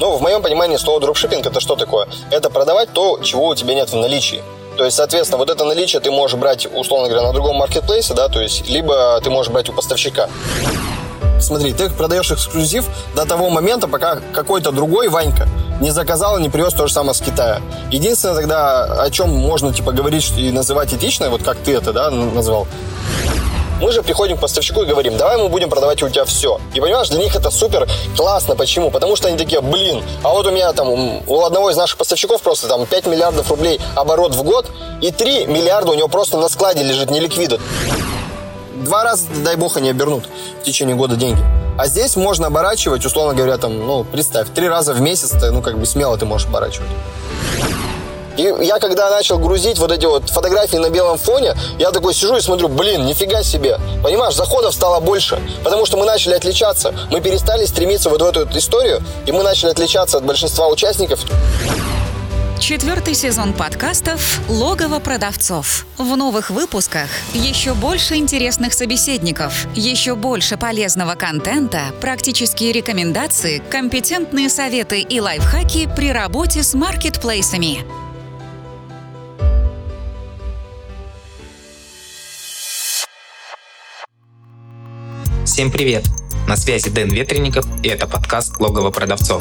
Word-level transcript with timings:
Ну, 0.00 0.16
в 0.16 0.22
моем 0.22 0.42
понимании 0.42 0.76
слово 0.76 1.00
дропшиппинг 1.00 1.46
это 1.46 1.60
что 1.60 1.76
такое? 1.76 2.08
Это 2.30 2.50
продавать 2.50 2.92
то, 2.92 3.20
чего 3.22 3.48
у 3.48 3.54
тебя 3.54 3.74
нет 3.74 3.90
в 3.90 3.96
наличии. 3.96 4.42
То 4.76 4.84
есть, 4.84 4.96
соответственно, 4.96 5.38
вот 5.38 5.50
это 5.50 5.64
наличие 5.64 6.00
ты 6.00 6.10
можешь 6.10 6.36
брать, 6.36 6.66
условно 6.66 7.08
говоря, 7.08 7.26
на 7.26 7.32
другом 7.32 7.56
маркетплейсе, 7.56 8.12
да, 8.14 8.28
то 8.28 8.40
есть, 8.40 8.68
либо 8.68 9.20
ты 9.22 9.30
можешь 9.30 9.52
брать 9.52 9.68
у 9.68 9.72
поставщика. 9.72 10.28
Смотри, 11.40 11.72
ты 11.72 11.90
продаешь 11.90 12.30
эксклюзив 12.32 12.86
до 13.14 13.24
того 13.26 13.50
момента, 13.50 13.86
пока 13.86 14.18
какой-то 14.32 14.72
другой 14.72 15.08
Ванька 15.08 15.46
не 15.80 15.90
заказал 15.90 16.38
и 16.38 16.42
не 16.42 16.48
привез 16.48 16.72
то 16.72 16.86
же 16.86 16.92
самое 16.92 17.14
с 17.14 17.20
Китая. 17.20 17.60
Единственное 17.90 18.34
тогда, 18.34 18.84
о 19.02 19.10
чем 19.10 19.30
можно 19.30 19.72
типа 19.72 19.92
говорить 19.92 20.32
и 20.36 20.50
называть 20.50 20.92
этично, 20.92 21.30
вот 21.30 21.42
как 21.42 21.58
ты 21.58 21.74
это 21.74 21.92
да, 21.92 22.10
назвал, 22.10 22.66
мы 23.80 23.92
же 23.92 24.02
приходим 24.02 24.36
к 24.36 24.40
поставщику 24.40 24.82
и 24.82 24.86
говорим, 24.86 25.16
давай 25.16 25.36
мы 25.36 25.48
будем 25.48 25.68
продавать 25.68 26.02
у 26.02 26.08
тебя 26.08 26.24
все. 26.24 26.60
И 26.74 26.80
понимаешь, 26.80 27.08
для 27.08 27.18
них 27.18 27.34
это 27.34 27.50
супер 27.50 27.88
классно. 28.16 28.56
Почему? 28.56 28.90
Потому 28.90 29.16
что 29.16 29.28
они 29.28 29.36
такие, 29.36 29.60
блин, 29.60 30.02
а 30.22 30.30
вот 30.30 30.46
у 30.46 30.50
меня 30.50 30.72
там, 30.72 30.88
у 31.26 31.44
одного 31.44 31.70
из 31.70 31.76
наших 31.76 31.98
поставщиков 31.98 32.40
просто 32.42 32.68
там 32.68 32.86
5 32.86 33.06
миллиардов 33.06 33.50
рублей 33.50 33.80
оборот 33.94 34.34
в 34.34 34.42
год, 34.42 34.66
и 35.00 35.10
3 35.10 35.46
миллиарда 35.46 35.92
у 35.92 35.94
него 35.94 36.08
просто 36.08 36.38
на 36.38 36.48
складе 36.48 36.82
лежит, 36.82 37.10
не 37.10 37.20
ликвидит. 37.20 37.60
Два 38.74 39.04
раза, 39.04 39.26
дай 39.44 39.56
бог, 39.56 39.76
они 39.76 39.90
обернут 39.90 40.28
в 40.60 40.64
течение 40.64 40.94
года 40.94 41.16
деньги. 41.16 41.42
А 41.76 41.86
здесь 41.86 42.14
можно 42.16 42.46
оборачивать, 42.46 43.04
условно 43.04 43.34
говоря, 43.34 43.58
там, 43.58 43.84
ну, 43.84 44.04
представь, 44.04 44.48
три 44.54 44.68
раза 44.68 44.94
в 44.94 45.00
месяц, 45.00 45.30
ты, 45.30 45.50
ну, 45.50 45.60
как 45.60 45.78
бы 45.78 45.86
смело 45.86 46.16
ты 46.16 46.24
можешь 46.24 46.46
оборачивать. 46.46 46.88
И 48.36 48.42
я 48.42 48.78
когда 48.78 49.10
начал 49.10 49.38
грузить 49.38 49.78
вот 49.78 49.92
эти 49.92 50.06
вот 50.06 50.28
фотографии 50.28 50.76
на 50.76 50.90
белом 50.90 51.18
фоне, 51.18 51.54
я 51.78 51.90
такой 51.90 52.14
сижу 52.14 52.36
и 52.36 52.40
смотрю, 52.40 52.68
блин, 52.68 53.06
нифига 53.06 53.42
себе. 53.42 53.78
Понимаешь, 54.02 54.34
заходов 54.34 54.74
стало 54.74 55.00
больше, 55.00 55.40
потому 55.62 55.86
что 55.86 55.96
мы 55.96 56.04
начали 56.04 56.34
отличаться. 56.34 56.94
Мы 57.10 57.20
перестали 57.20 57.64
стремиться 57.64 58.10
вот 58.10 58.22
в 58.22 58.24
эту 58.24 58.46
историю, 58.58 59.02
и 59.26 59.32
мы 59.32 59.42
начали 59.42 59.70
отличаться 59.70 60.18
от 60.18 60.24
большинства 60.24 60.68
участников. 60.68 61.20
Четвертый 62.60 63.14
сезон 63.14 63.52
подкастов 63.52 64.40
«Логово 64.48 64.98
продавцов». 64.98 65.86
В 65.98 66.16
новых 66.16 66.50
выпусках 66.50 67.10
еще 67.34 67.74
больше 67.74 68.14
интересных 68.14 68.72
собеседников, 68.72 69.66
еще 69.74 70.14
больше 70.14 70.56
полезного 70.56 71.14
контента, 71.14 71.92
практические 72.00 72.72
рекомендации, 72.72 73.62
компетентные 73.70 74.48
советы 74.48 75.00
и 75.00 75.20
лайфхаки 75.20 75.90
при 75.94 76.10
работе 76.10 76.62
с 76.62 76.74
маркетплейсами. 76.74 77.84
Всем 85.54 85.70
привет! 85.70 86.02
На 86.48 86.56
связи 86.56 86.90
Дэн 86.90 87.10
Ветренников 87.10 87.64
и 87.84 87.86
это 87.86 88.08
подкаст 88.08 88.58
«Логово 88.58 88.90
продавцов». 88.90 89.40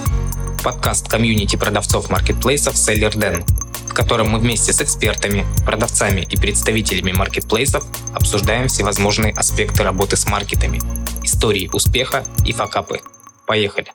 Подкаст 0.63 1.09
комьюнити 1.09 1.55
продавцов 1.55 2.11
маркетплейсов 2.11 2.75
Seller 2.75 3.13
Den, 3.13 3.43
в 3.89 3.95
котором 3.95 4.29
мы 4.29 4.37
вместе 4.37 4.73
с 4.73 4.79
экспертами, 4.79 5.43
продавцами 5.65 6.21
и 6.21 6.37
представителями 6.37 7.13
маркетплейсов 7.13 7.83
обсуждаем 8.13 8.67
всевозможные 8.67 9.33
аспекты 9.33 9.81
работы 9.81 10.15
с 10.15 10.27
маркетами, 10.27 10.79
истории 11.23 11.67
успеха 11.73 12.23
и 12.45 12.51
факапы. 12.51 13.01
Поехали! 13.47 13.87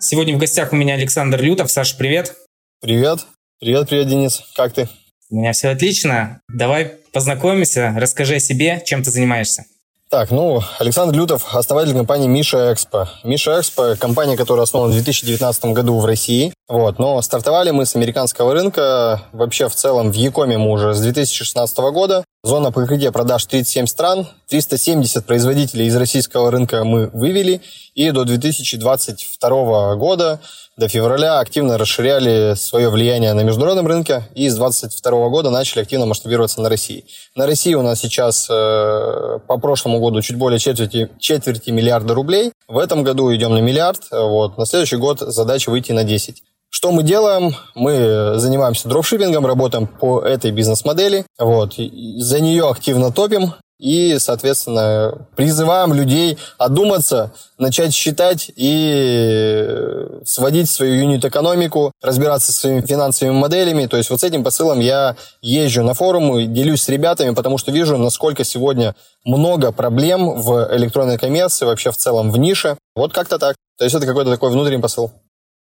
Сегодня 0.00 0.36
в 0.36 0.38
гостях 0.38 0.72
у 0.72 0.76
меня 0.76 0.94
Александр 0.94 1.42
Лютов. 1.42 1.70
Саша, 1.70 1.98
привет! 1.98 2.34
Привет! 2.80 3.26
Привет, 3.60 3.90
привет, 3.90 4.08
Денис. 4.08 4.42
Как 4.56 4.72
ты? 4.72 4.88
У 5.34 5.36
меня 5.36 5.50
все 5.50 5.70
отлично. 5.70 6.40
Давай 6.48 6.92
познакомимся, 7.12 7.92
расскажи 7.96 8.36
о 8.36 8.38
себе, 8.38 8.80
чем 8.84 9.02
ты 9.02 9.10
занимаешься. 9.10 9.64
Так, 10.08 10.30
ну, 10.30 10.62
Александр 10.78 11.12
Лютов, 11.16 11.56
основатель 11.56 11.92
компании 11.92 12.28
Миша 12.28 12.72
Экспо. 12.72 13.08
Миша 13.24 13.58
Экспо– 13.58 13.96
компания, 13.98 14.36
которая 14.36 14.62
основана 14.62 14.92
в 14.92 14.94
2019 14.94 15.64
году 15.72 15.98
в 15.98 16.06
России. 16.06 16.54
Вот, 16.68 17.00
но 17.00 17.20
стартовали 17.20 17.72
мы 17.72 17.84
с 17.84 17.96
американского 17.96 18.54
рынка. 18.54 19.22
Вообще, 19.32 19.68
в 19.68 19.74
целом, 19.74 20.12
в 20.12 20.14
Якоме 20.14 20.56
мы 20.56 20.70
уже 20.70 20.94
с 20.94 21.00
2016 21.00 21.78
года. 21.78 22.24
Зона 22.44 22.70
покрытия 22.70 23.10
продаж 23.10 23.44
37 23.46 23.86
стран, 23.86 24.28
370 24.48 25.26
производителей 25.26 25.86
из 25.86 25.96
российского 25.96 26.52
рынка 26.52 26.84
мы 26.84 27.08
вывели. 27.08 27.60
И 27.94 28.12
до 28.12 28.24
2022 28.24 29.96
года 29.96 30.40
до 30.76 30.88
февраля 30.88 31.38
активно 31.38 31.78
расширяли 31.78 32.54
свое 32.54 32.90
влияние 32.90 33.32
на 33.32 33.42
международном 33.42 33.86
рынке 33.86 34.24
и 34.34 34.48
с 34.48 34.56
2022 34.56 35.28
года 35.28 35.50
начали 35.50 35.82
активно 35.82 36.06
масштабироваться 36.06 36.60
на 36.60 36.68
России. 36.68 37.04
На 37.36 37.46
России 37.46 37.74
у 37.74 37.82
нас 37.82 38.00
сейчас 38.00 38.48
э, 38.50 39.38
по 39.46 39.58
прошлому 39.58 40.00
году 40.00 40.20
чуть 40.20 40.36
более 40.36 40.58
четверти, 40.58 41.10
четверти 41.18 41.70
миллиарда 41.70 42.14
рублей. 42.14 42.52
В 42.66 42.78
этом 42.78 43.04
году 43.04 43.32
идем 43.34 43.54
на 43.54 43.60
миллиард. 43.60 44.00
Вот. 44.10 44.58
На 44.58 44.66
следующий 44.66 44.96
год 44.96 45.20
задача 45.20 45.70
выйти 45.70 45.92
на 45.92 46.02
10. 46.02 46.42
Что 46.70 46.90
мы 46.90 47.04
делаем? 47.04 47.54
Мы 47.76 48.32
занимаемся 48.34 48.88
дропшиппингом, 48.88 49.46
работаем 49.46 49.86
по 49.86 50.20
этой 50.20 50.50
бизнес-модели. 50.50 51.24
Вот. 51.38 51.74
За 51.76 52.40
нее 52.40 52.68
активно 52.68 53.12
топим 53.12 53.54
и, 53.78 54.18
соответственно, 54.18 55.26
призываем 55.36 55.92
людей 55.92 56.38
одуматься, 56.58 57.32
начать 57.58 57.92
считать 57.92 58.50
и 58.56 59.68
сводить 60.24 60.70
свою 60.70 60.94
юнит-экономику, 60.94 61.92
разбираться 62.02 62.52
со 62.52 62.60
своими 62.60 62.80
финансовыми 62.80 63.36
моделями. 63.36 63.86
То 63.86 63.96
есть 63.96 64.10
вот 64.10 64.20
с 64.20 64.24
этим 64.24 64.44
посылом 64.44 64.80
я 64.80 65.16
езжу 65.42 65.82
на 65.82 65.94
форумы, 65.94 66.46
делюсь 66.46 66.82
с 66.82 66.88
ребятами, 66.88 67.34
потому 67.34 67.58
что 67.58 67.72
вижу, 67.72 67.96
насколько 67.96 68.44
сегодня 68.44 68.94
много 69.24 69.72
проблем 69.72 70.40
в 70.40 70.68
электронной 70.76 71.18
коммерции, 71.18 71.64
вообще 71.64 71.90
в 71.90 71.96
целом 71.96 72.30
в 72.30 72.38
нише. 72.38 72.76
Вот 72.94 73.12
как-то 73.12 73.38
так. 73.38 73.56
То 73.78 73.84
есть 73.84 73.94
это 73.96 74.06
какой-то 74.06 74.30
такой 74.30 74.50
внутренний 74.50 74.80
посыл. 74.80 75.10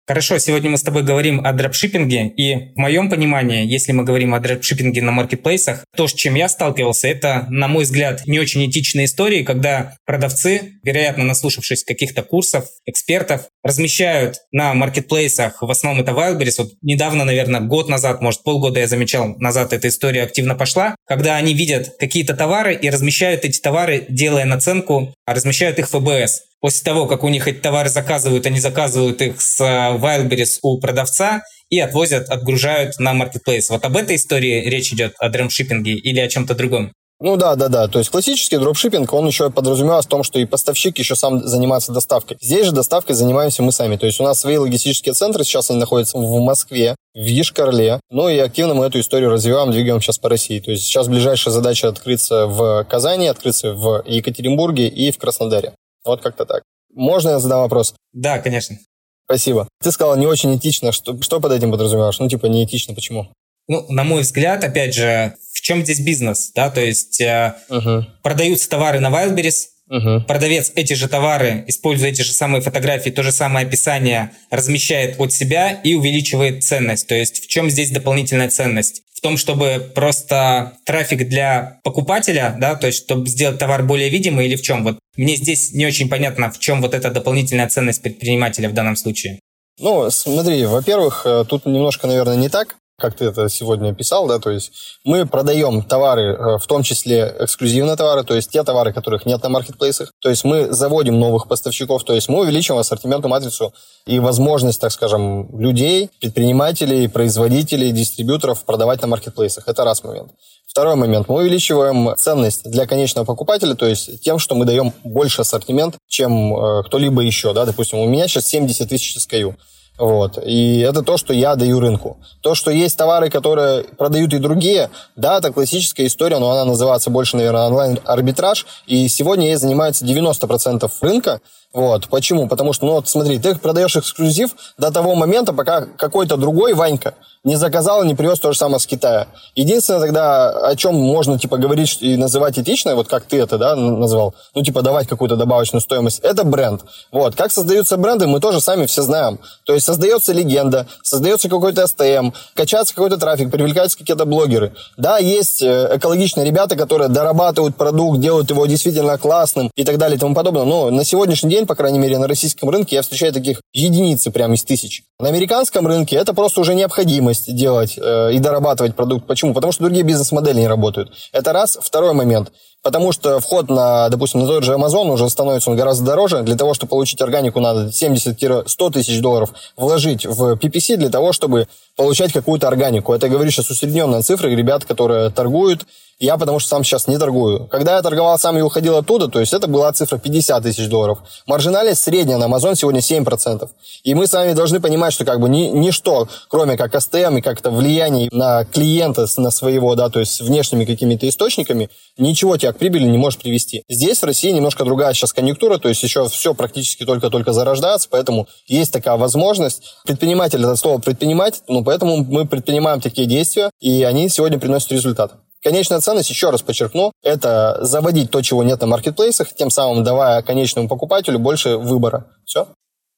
Хорошо, 0.10 0.38
сегодня 0.38 0.70
мы 0.70 0.78
с 0.78 0.84
тобой 0.84 1.04
говорим 1.04 1.46
о 1.46 1.52
дропшиппинге, 1.52 2.28
и 2.30 2.72
в 2.76 2.78
моем 2.78 3.10
понимании, 3.10 3.68
если 3.68 3.92
мы 3.92 4.06
говорим 4.06 4.34
о 4.34 4.40
дропшиппинге 4.40 5.02
на 5.02 5.12
маркетплейсах, 5.12 5.84
то, 5.98 6.08
с 6.08 6.14
чем 6.14 6.36
я 6.36 6.48
сталкивался, 6.48 7.10
это, 7.10 7.46
на 7.50 7.68
мой 7.68 7.84
взгляд, 7.84 8.26
не 8.26 8.40
очень 8.40 8.66
этичные 8.70 9.08
истории, 9.08 9.44
когда 9.44 9.98
продавцы, 10.06 10.80
вероятно, 10.82 11.26
наслушавшись 11.26 11.84
каких-то 11.84 12.24
курсов, 12.24 12.70
экспертов, 12.86 13.50
размещают 13.66 14.38
на 14.54 14.74
маркетплейсах, 14.74 15.62
в 15.62 15.70
основном 15.70 16.06
это 16.06 16.14
Wildberries, 16.14 16.56
вот 16.60 16.70
недавно, 16.82 17.26
наверное, 17.26 17.60
год 17.60 17.90
назад, 17.90 18.22
может, 18.22 18.44
полгода 18.44 18.80
я 18.80 18.88
замечал, 18.88 19.36
назад 19.40 19.74
эта 19.74 19.90
история 19.90 20.24
активно 20.24 20.56
пошла, 20.56 20.96
когда 21.06 21.36
они 21.36 21.54
видят 21.54 21.98
какие-то 22.00 22.34
товары 22.34 22.74
и 22.76 22.90
размещают 22.90 23.44
эти 23.44 23.60
товары, 23.60 24.06
делая 24.08 24.46
наценку, 24.46 25.14
а 25.26 25.34
размещают 25.34 25.80
их 25.80 25.90
в 25.90 26.00
ФБС. 26.00 26.44
После 26.68 26.84
того, 26.84 27.06
как 27.06 27.24
у 27.24 27.30
них 27.30 27.48
эти 27.48 27.60
товары 27.60 27.88
заказывают, 27.88 28.46
они 28.46 28.60
заказывают 28.60 29.22
их 29.22 29.40
с 29.40 29.62
э, 29.62 29.98
Wildberries 29.98 30.60
у 30.64 30.82
продавца 30.82 31.42
и 31.70 31.80
отвозят, 31.80 32.28
отгружают 32.28 33.00
на 33.00 33.14
маркетплейс. 33.14 33.70
Вот 33.70 33.86
об 33.86 33.96
этой 33.96 34.18
истории 34.18 34.68
речь 34.68 34.92
идет, 34.92 35.14
о 35.18 35.30
дропшиппинге 35.30 35.94
или 35.94 36.20
о 36.20 36.28
чем-то 36.28 36.56
другом? 36.56 36.92
Ну 37.22 37.38
да, 37.38 37.56
да, 37.56 37.70
да. 37.70 37.88
То 37.88 38.00
есть 38.00 38.12
классический 38.12 38.58
дропшиппинг, 38.58 39.14
он 39.14 39.28
еще 39.28 39.50
подразумевал 39.50 40.02
в 40.02 40.08
том, 40.08 40.24
что 40.24 40.40
и 40.40 40.46
поставщик 40.46 41.00
еще 41.00 41.16
сам 41.16 41.48
занимается 41.48 41.94
доставкой. 41.94 42.36
Здесь 42.42 42.66
же 42.66 42.74
доставкой 42.74 43.16
занимаемся 43.16 43.64
мы 43.64 43.72
сами. 43.72 43.96
То 43.96 44.06
есть 44.06 44.20
у 44.20 44.26
нас 44.26 44.38
свои 44.38 44.58
логистические 44.58 45.14
центры, 45.14 45.46
сейчас 45.46 45.70
они 45.70 45.80
находятся 45.80 46.18
в 46.18 46.40
Москве, 46.42 46.98
в 47.16 47.24
Ешкарле. 47.24 48.02
Ну 48.10 48.28
и 48.28 48.38
активно 48.40 48.74
мы 48.74 48.88
эту 48.88 49.00
историю 49.00 49.30
развиваем, 49.30 49.72
двигаем 49.72 50.02
сейчас 50.02 50.18
по 50.18 50.28
России. 50.28 50.60
То 50.60 50.72
есть 50.72 50.84
сейчас 50.84 51.08
ближайшая 51.08 51.54
задача 51.54 51.88
открыться 51.88 52.46
в 52.46 52.84
Казани, 52.90 53.28
открыться 53.28 53.72
в 53.72 54.04
Екатеринбурге 54.06 54.90
и 54.90 55.14
в 55.14 55.18
Краснодаре. 55.18 55.72
Вот 56.08 56.22
как-то 56.22 56.46
так. 56.46 56.64
Можно 56.94 57.30
я 57.32 57.40
задам 57.40 57.62
вопрос? 57.62 57.94
Да, 58.14 58.40
конечно. 58.40 58.78
Спасибо. 59.26 59.68
Ты 59.84 59.92
сказал 59.92 60.16
не 60.16 60.26
очень 60.26 60.56
этично. 60.58 60.92
Что, 60.92 61.22
что 61.22 61.40
под 61.40 61.52
этим 61.52 61.72
подразумеваешь? 61.72 62.18
Ну, 62.20 62.30
типа, 62.30 62.46
не 62.46 62.64
этично. 62.64 62.96
Почему? 62.96 63.32
Ну, 63.68 63.86
на 63.90 64.04
мой 64.06 64.22
взгляд, 64.22 64.64
опять 64.64 64.96
же, 64.96 65.36
в 65.54 65.62
чем 65.62 65.84
здесь 65.84 66.00
бизнес? 66.00 66.52
Да, 66.56 66.70
то 66.70 66.80
есть 66.80 67.20
э, 67.20 67.56
uh 67.70 68.04
продаются 68.24 68.70
товары 68.70 69.00
на 69.00 69.10
Wildberries, 69.10 69.66
uh 69.92 70.22
продавец 70.22 70.72
эти 70.76 70.94
же 70.94 71.08
товары, 71.08 71.64
используя 71.68 72.10
эти 72.10 72.22
же 72.22 72.32
самые 72.32 72.62
фотографии, 72.62 73.10
то 73.10 73.24
же 73.24 73.32
самое 73.32 73.66
описание, 73.66 74.32
размещает 74.50 75.20
от 75.20 75.34
себя 75.34 75.72
и 75.72 75.94
увеличивает 75.94 76.64
ценность. 76.64 77.08
То 77.08 77.16
есть 77.16 77.44
в 77.44 77.48
чем 77.48 77.70
здесь 77.70 77.92
дополнительная 77.92 78.50
ценность? 78.50 79.04
в 79.18 79.22
том, 79.22 79.36
чтобы 79.36 79.92
просто 79.96 80.74
трафик 80.86 81.28
для 81.28 81.80
покупателя, 81.84 82.56
да, 82.60 82.76
то 82.76 82.86
есть 82.86 83.00
чтобы 83.00 83.28
сделать 83.28 83.58
товар 83.58 83.82
более 83.82 84.10
видимый 84.10 84.46
или 84.46 84.56
в 84.56 84.62
чем? 84.62 84.84
Вот 84.84 85.00
мне 85.16 85.36
здесь 85.36 85.74
не 85.74 85.88
очень 85.88 86.08
понятно, 86.08 86.52
в 86.52 86.60
чем 86.60 86.84
вот 86.84 86.94
эта 86.94 87.10
дополнительная 87.10 87.68
ценность 87.68 88.04
предпринимателя 88.04 88.70
в 88.70 88.74
данном 88.74 88.96
случае. 88.96 89.40
Ну, 89.80 90.10
смотри, 90.12 90.66
во-первых, 90.66 91.24
э, 91.26 91.46
тут 91.50 91.66
немножко, 91.66 92.06
наверное, 92.06 92.36
не 92.36 92.50
так. 92.50 92.76
Как 93.00 93.16
ты 93.16 93.26
это 93.26 93.48
сегодня 93.48 93.94
писал, 93.94 94.28
да, 94.28 94.40
то 94.40 94.50
есть 94.50 94.72
мы 95.04 95.28
продаем 95.28 95.84
товары, 95.84 96.34
э, 96.34 96.58
в 96.58 96.66
том 96.66 96.82
числе 96.82 97.36
эксклюзивные 97.40 97.96
товары, 97.96 98.24
то 98.24 98.36
есть 98.36 98.50
те 98.50 98.64
товары, 98.64 98.92
которых 98.92 99.28
нет 99.28 99.44
на 99.44 99.50
маркетплейсах, 99.50 100.12
то 100.20 100.30
есть 100.30 100.44
мы 100.44 100.74
заводим 100.74 101.20
новых 101.20 101.48
поставщиков, 101.48 102.04
то 102.04 102.14
есть 102.14 102.28
мы 102.28 102.40
увеличиваем 102.40 102.82
ассортиментную 102.82 103.30
матрицу 103.30 103.72
и 104.08 104.18
возможность, 104.18 104.82
так 104.82 104.92
скажем, 104.92 105.48
людей, 105.60 106.10
предпринимателей, 106.20 107.08
производителей, 107.08 107.92
дистрибьюторов 107.92 108.66
продавать 108.66 109.02
на 109.04 109.08
маркетплейсах. 109.08 109.68
Это 109.68 109.84
раз 109.84 110.04
момент. 110.04 110.32
Второй 110.66 110.96
момент. 110.96 111.30
Мы 111.30 111.36
увеличиваем 111.42 112.16
ценность 112.18 112.70
для 112.70 112.88
конечного 112.88 113.26
покупателя, 113.26 113.76
то 113.76 113.86
есть 113.86 114.22
тем, 114.22 114.40
что 114.40 114.56
мы 114.56 114.66
даем 114.66 114.92
больше 115.04 115.42
ассортимент, 115.42 115.98
чем 116.08 116.56
э, 116.56 116.84
кто-либо 116.86 117.22
еще. 117.22 117.54
Да? 117.54 117.66
Допустим, 117.66 118.00
у 118.00 118.08
меня 118.08 118.28
сейчас 118.28 118.48
70 118.48 118.90
тысяч 118.90 119.18
SKU. 119.18 119.56
Вот. 119.98 120.38
И 120.44 120.80
это 120.80 121.02
то, 121.02 121.18
что 121.18 121.34
я 121.34 121.56
даю 121.56 121.80
рынку. 121.80 122.18
То, 122.42 122.54
что 122.56 122.72
есть 122.72 122.98
товары, 122.98 123.30
которые 123.30 123.84
продают 123.84 124.34
и 124.34 124.38
другие, 124.38 124.90
да, 125.16 125.38
это 125.40 125.52
классическая 125.52 126.06
история, 126.06 126.38
но 126.38 126.52
она 126.52 126.66
называется 126.66 127.10
больше, 127.10 127.38
наверное, 127.38 127.68
онлайн-арбитраж. 127.68 128.66
И 128.86 129.08
сегодня 129.08 129.48
ей 129.48 129.56
занимается 129.56 130.06
90% 130.06 130.90
рынка. 131.02 131.42
Вот. 131.74 132.08
Почему? 132.08 132.48
Потому 132.48 132.74
что, 132.74 132.86
ну 132.86 132.94
вот 132.94 133.10
смотри, 133.10 133.40
ты 133.40 133.56
продаешь 133.56 133.96
эксклюзив 133.96 134.52
до 134.78 134.92
того 134.92 135.16
момента, 135.16 135.54
пока 135.54 135.86
какой-то 135.98 136.38
другой 136.38 136.74
Ванька 136.74 137.14
не 137.44 137.56
заказал 137.56 138.04
и 138.04 138.08
не 138.08 138.16
привез 138.16 138.40
то 138.40 138.52
же 138.52 138.58
самое 138.58 138.80
с 138.80 138.86
Китая. 138.86 139.28
Единственное 139.56 140.02
тогда, 140.02 140.50
о 140.50 140.76
чем 140.76 140.96
можно, 140.96 141.40
типа, 141.40 141.58
говорить 141.58 141.98
и 142.02 142.18
называть 142.18 142.60
этично, 142.60 142.96
вот 142.96 143.08
как 143.08 143.24
ты 143.24 143.40
это, 143.40 143.58
да, 143.58 143.76
назвал, 143.76 144.34
ну, 144.54 144.64
типа, 144.64 144.82
давать 144.82 145.08
какую-то 145.08 145.36
добавочную 145.36 145.82
стоимость, 145.82 146.20
это 146.20 146.44
бренд. 146.44 146.82
Вот. 147.12 147.36
Как 147.36 147.52
создаются 147.52 147.96
бренды, 147.98 148.28
мы 148.28 148.40
тоже 148.40 148.60
сами 148.60 148.86
все 148.86 149.02
знаем. 149.02 149.40
То 149.66 149.74
есть 149.74 149.87
создается 149.88 150.34
легенда, 150.34 150.86
создается 151.02 151.48
какой-то 151.48 151.88
СТМ, 151.88 152.32
качается 152.54 152.94
какой-то 152.94 153.18
трафик, 153.18 153.50
привлекаются 153.50 153.98
какие-то 153.98 154.26
блогеры. 154.26 154.74
Да, 154.98 155.18
есть 155.18 155.62
э, 155.62 155.92
экологичные 155.94 156.46
ребята, 156.46 156.76
которые 156.76 157.08
дорабатывают 157.08 157.78
продукт, 157.78 158.20
делают 158.20 158.50
его 158.50 158.66
действительно 158.66 159.18
классным 159.18 159.72
и 159.78 159.86
так 159.86 159.98
далее 159.98 160.18
и 160.18 160.20
тому 160.20 160.36
подобное. 160.36 160.66
Но 160.66 160.90
на 160.90 161.06
сегодняшний 161.06 161.52
день, 161.52 161.66
по 161.66 161.76
крайней 161.76 162.00
мере, 162.00 162.18
на 162.18 162.28
российском 162.28 162.70
рынке 162.70 162.98
я 162.98 163.02
встречаю 163.02 163.32
таких 163.32 163.62
единицы 163.72 164.30
прямо 164.30 164.56
из 164.56 164.64
тысяч. 164.66 165.04
На 165.22 165.30
американском 165.30 165.88
рынке 165.88 166.18
это 166.18 166.34
просто 166.34 166.60
уже 166.60 166.76
необходимость 166.76 167.56
делать 167.56 167.98
э, 167.98 168.34
и 168.34 168.40
дорабатывать 168.40 168.94
продукт. 168.94 169.26
Почему? 169.26 169.54
Потому 169.54 169.72
что 169.72 169.84
другие 169.84 170.04
бизнес-модели 170.04 170.60
не 170.60 170.68
работают. 170.68 171.14
Это 171.32 171.54
раз. 171.54 171.78
Второй 171.82 172.12
момент. 172.12 172.52
Потому 172.88 173.12
что 173.12 173.42
вход 173.42 173.70
на, 173.70 174.08
допустим, 174.08 174.40
на 174.40 174.48
тот 174.48 174.64
же 174.64 174.72
Amazon 174.72 175.12
уже 175.12 175.30
становится 175.30 175.70
он 175.70 175.76
гораздо 175.76 176.06
дороже. 176.06 176.44
Для 176.44 176.56
того, 176.56 176.74
чтобы 176.74 176.92
получить 176.92 177.20
органику, 177.22 177.60
надо 177.60 177.88
70-100 177.88 178.92
тысяч 178.94 179.20
долларов 179.20 179.50
вложить 179.76 180.26
в 180.26 180.54
PPC 180.54 180.96
для 180.96 181.10
того, 181.10 181.34
чтобы 181.34 181.68
получать 181.98 182.32
какую-то 182.32 182.70
органику. 182.70 183.12
Это, 183.12 183.28
говорю, 183.28 183.52
сейчас 183.52 183.70
усредненная 183.70 184.22
цифра. 184.22 184.48
Ребят, 184.48 184.86
которые 184.86 185.30
торгуют, 185.32 185.86
я 186.20 186.38
потому 186.38 186.60
что 186.60 186.70
сам 186.70 186.84
сейчас 186.84 187.08
не 187.08 187.18
торгую. 187.20 187.68
Когда 187.68 187.96
я 187.96 188.02
торговал 188.02 188.40
сам 188.40 188.58
и 188.58 188.62
уходил 188.62 188.98
оттуда, 188.98 189.28
то 189.28 189.40
есть 189.40 189.54
это 189.54 189.68
была 189.68 189.92
цифра 189.94 190.18
50 190.18 190.64
тысяч 190.64 190.88
долларов. 190.90 191.20
Маржинальность 191.46 192.02
средняя 192.02 192.40
на 192.40 192.46
Amazon 192.46 192.76
сегодня 192.76 193.02
7%. 193.02 193.70
И 194.04 194.16
мы 194.16 194.26
с 194.26 194.34
вами 194.34 194.54
должны 194.54 194.80
понимать, 194.80 195.14
что 195.14 195.26
как 195.26 195.40
бы 195.40 195.48
ни, 195.48 195.68
ничто, 195.68 196.28
кроме 196.50 196.76
как 196.76 196.96
STM 196.96 197.38
и 197.38 197.42
как-то 197.42 197.70
влияние 197.70 198.30
на 198.32 198.66
клиента, 198.66 199.28
на 199.38 199.52
своего, 199.52 199.94
да, 199.94 200.10
то 200.10 200.20
есть 200.20 200.42
внешними 200.42 200.86
какими-то 200.86 201.30
источниками, 201.30 201.90
ничего 202.18 202.58
тебя 202.58 202.74
к 202.74 202.78
прибыли 202.78 203.06
не 203.06 203.18
может 203.18 203.42
привести. 203.42 203.84
Здесь 203.88 204.20
в 204.20 204.24
России 204.24 204.50
немножко 204.52 204.86
другая 204.86 205.14
сейчас 205.14 205.34
конъюнктура, 205.34 205.78
то 205.78 205.90
есть 205.90 206.02
еще 206.02 206.28
все 206.30 206.54
практически 206.54 207.06
только-только 207.06 207.54
зарождается, 207.54 208.08
поэтому 208.10 208.48
есть 208.66 208.92
такая 208.92 209.18
возможность. 209.18 209.84
Предприниматель, 210.06 210.60
это 210.64 210.76
слово 210.76 211.00
предпринимать, 211.00 211.62
ну, 211.68 211.84
поэтому 211.84 212.18
мы 212.18 212.48
предпринимаем 212.48 213.02
такие 213.02 213.28
действия, 213.28 213.70
и 213.80 214.04
они 214.04 214.30
сегодня 214.30 214.58
приносят 214.60 214.92
результат. 214.92 215.34
Конечная 215.64 216.00
ценность, 216.00 216.30
еще 216.30 216.50
раз 216.50 216.62
подчеркну, 216.62 217.12
это 217.24 217.78
заводить 217.82 218.32
то, 218.32 218.42
чего 218.42 218.64
нет 218.64 218.80
на 218.82 218.88
маркетплейсах, 218.88 219.54
тем 219.54 219.70
самым 219.70 220.04
давая 220.04 220.42
конечному 220.42 220.88
покупателю 220.88 221.40
больше 221.40 221.78
выбора. 221.78 222.28
Все? 222.46 222.68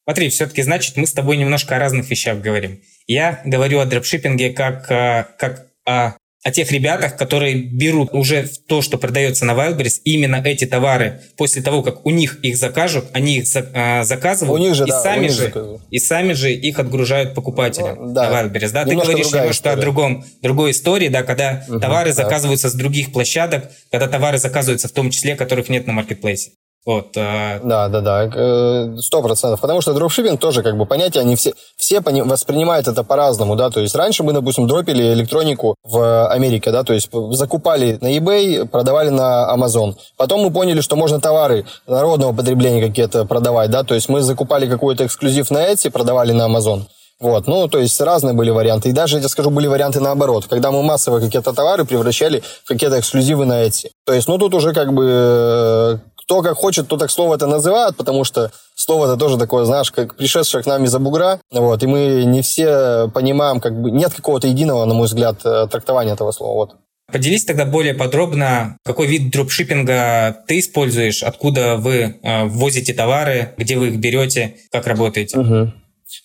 Смотри, 0.05 0.29
все-таки, 0.29 0.63
значит, 0.63 0.97
мы 0.97 1.05
с 1.05 1.13
тобой 1.13 1.37
немножко 1.37 1.75
о 1.75 1.79
разных 1.79 2.09
вещах 2.09 2.39
говорим. 2.39 2.81
Я 3.05 3.41
говорю 3.45 3.79
о 3.79 3.85
дропшиппинге 3.85 4.51
как, 4.51 4.89
э, 4.89 5.27
как 5.37 5.67
о 5.85 6.13
о 6.41 6.51
тех 6.51 6.71
ребятах, 6.71 7.17
которые 7.17 7.55
берут 7.55 8.13
уже 8.13 8.49
то, 8.67 8.81
что 8.81 8.97
продается 8.97 9.43
на 9.43 9.51
Wildberries, 9.51 9.99
именно 10.05 10.37
эти 10.37 10.65
товары, 10.65 11.21
после 11.35 11.61
того, 11.61 11.83
как 11.83 12.05
у 12.05 12.11
них 12.11 12.39
их 12.43 12.55
закажут, 12.55 13.05
они 13.11 13.39
их 13.39 13.45
а, 13.73 14.05
заказывают, 14.05 14.57
у 14.59 14.63
них 14.63 14.73
же, 14.73 14.85
и, 14.85 14.87
да, 14.87 15.01
сами 15.01 15.23
них 15.23 15.31
же, 15.31 15.79
и 15.91 15.99
сами 15.99 16.31
же 16.31 16.53
их 16.53 16.79
отгружают 16.79 17.35
покупателям 17.35 17.97
ну, 17.99 18.13
да. 18.13 18.29
на 18.29 18.35
Wildberries. 18.35 18.71
Да? 18.71 18.85
Ты 18.85 18.95
говоришь 18.95 19.31
немножко 19.31 19.51
история. 19.51 19.73
о 19.75 19.81
другом, 19.81 20.23
другой 20.41 20.71
истории, 20.71 21.09
да, 21.09 21.23
когда 21.23 21.65
угу, 21.67 21.79
товары 21.79 22.11
да. 22.11 22.23
заказываются 22.23 22.69
с 22.69 22.73
других 22.73 23.11
площадок, 23.11 23.69
когда 23.91 24.07
товары 24.07 24.37
заказываются 24.37 24.87
в 24.87 24.91
том 24.91 25.09
числе, 25.09 25.35
которых 25.35 25.67
нет 25.67 25.87
на 25.87 25.93
маркетплейсе. 25.93 26.51
Вот, 26.85 27.07
а... 27.17 27.59
Да, 27.63 27.87
да, 27.89 28.01
да, 28.01 28.29
э, 28.33 28.97
сто 28.99 29.21
процентов. 29.21 29.59
Потому 29.59 29.81
что 29.81 29.93
дропшиппинг 29.93 30.39
тоже 30.39 30.63
как 30.63 30.77
бы 30.77 30.85
понятие, 30.85 31.21
они 31.21 31.35
все, 31.35 31.53
все 31.75 31.99
воспринимают 32.01 32.87
это 32.87 33.03
по-разному, 33.03 33.55
да, 33.55 33.69
то 33.69 33.79
есть 33.79 33.95
раньше 33.95 34.23
мы, 34.23 34.33
допустим, 34.33 34.67
дропили 34.67 35.13
электронику 35.13 35.75
в 35.83 36.27
Америке, 36.27 36.71
да, 36.71 36.83
то 36.83 36.93
есть 36.93 37.09
закупали 37.31 37.97
на 38.01 38.17
eBay, 38.17 38.65
продавали 38.65 39.09
на 39.09 39.53
Amazon. 39.53 39.95
Потом 40.17 40.41
мы 40.41 40.51
поняли, 40.51 40.81
что 40.81 40.95
можно 40.95 41.19
товары 41.19 41.65
народного 41.85 42.33
потребления 42.33 42.81
какие-то 42.81 43.25
продавать, 43.25 43.69
да, 43.69 43.83
то 43.83 43.93
есть 43.93 44.09
мы 44.09 44.21
закупали 44.21 44.67
какой-то 44.67 45.05
эксклюзив 45.05 45.51
на 45.51 45.71
Etsy, 45.71 45.91
продавали 45.91 46.31
на 46.31 46.47
Amazon. 46.47 46.83
Вот, 47.19 47.47
ну, 47.47 47.67
то 47.67 47.79
есть 47.79 47.99
разные 47.99 48.33
были 48.33 48.49
варианты. 48.49 48.89
И 48.89 48.93
даже, 48.93 49.17
я 49.17 49.19
тебе 49.19 49.29
скажу, 49.29 49.49
были 49.49 49.67
варианты 49.67 49.99
наоборот, 49.99 50.45
когда 50.49 50.71
мы 50.71 50.81
массово 50.83 51.19
какие-то 51.19 51.53
товары 51.53 51.83
превращали 51.83 52.41
в 52.63 52.67
какие-то 52.69 52.97
эксклюзивы 52.97 53.45
на 53.45 53.65
Etsy. 53.65 53.89
То 54.05 54.13
есть, 54.13 54.29
ну, 54.29 54.37
тут 54.37 54.53
уже 54.53 54.73
как 54.73 54.93
бы 54.93 55.05
э, 55.05 55.97
кто 56.29 56.43
как 56.43 56.57
хочет, 56.57 56.87
то 56.87 56.97
так 56.97 57.09
слово 57.09 57.35
это 57.35 57.47
называют, 57.47 57.97
потому 57.97 58.23
что 58.23 58.51
слово 58.75 59.07
это 59.07 59.17
тоже 59.17 59.39
такое, 59.39 59.65
знаешь, 59.65 59.91
как 59.91 60.15
пришедшее 60.15 60.61
к 60.61 60.67
нам 60.67 60.83
из-за 60.83 60.99
бугра, 60.99 61.39
вот, 61.49 61.81
и 61.81 61.87
мы 61.87 62.23
не 62.23 62.43
все 62.43 63.09
понимаем, 63.11 63.59
как 63.59 63.81
бы, 63.81 63.89
нет 63.89 64.13
какого-то 64.13 64.47
единого, 64.47 64.85
на 64.85 64.93
мой 64.93 65.07
взгляд, 65.07 65.43
э, 65.43 65.65
трактования 65.71 66.13
этого 66.13 66.31
слова, 66.31 66.53
вот. 66.53 66.75
Поделись 67.11 67.45
тогда 67.45 67.65
более 67.65 67.95
подробно, 67.95 68.77
какой 68.85 69.07
вид 69.07 69.31
дропшиппинга 69.31 70.43
ты 70.47 70.59
используешь, 70.59 71.23
откуда 71.23 71.77
вы 71.77 72.19
э, 72.21 72.45
ввозите 72.45 72.93
товары, 72.93 73.55
где 73.57 73.79
вы 73.79 73.87
их 73.87 73.97
берете, 73.97 74.57
как 74.71 74.85
работаете? 74.85 75.39
Угу. 75.39 75.73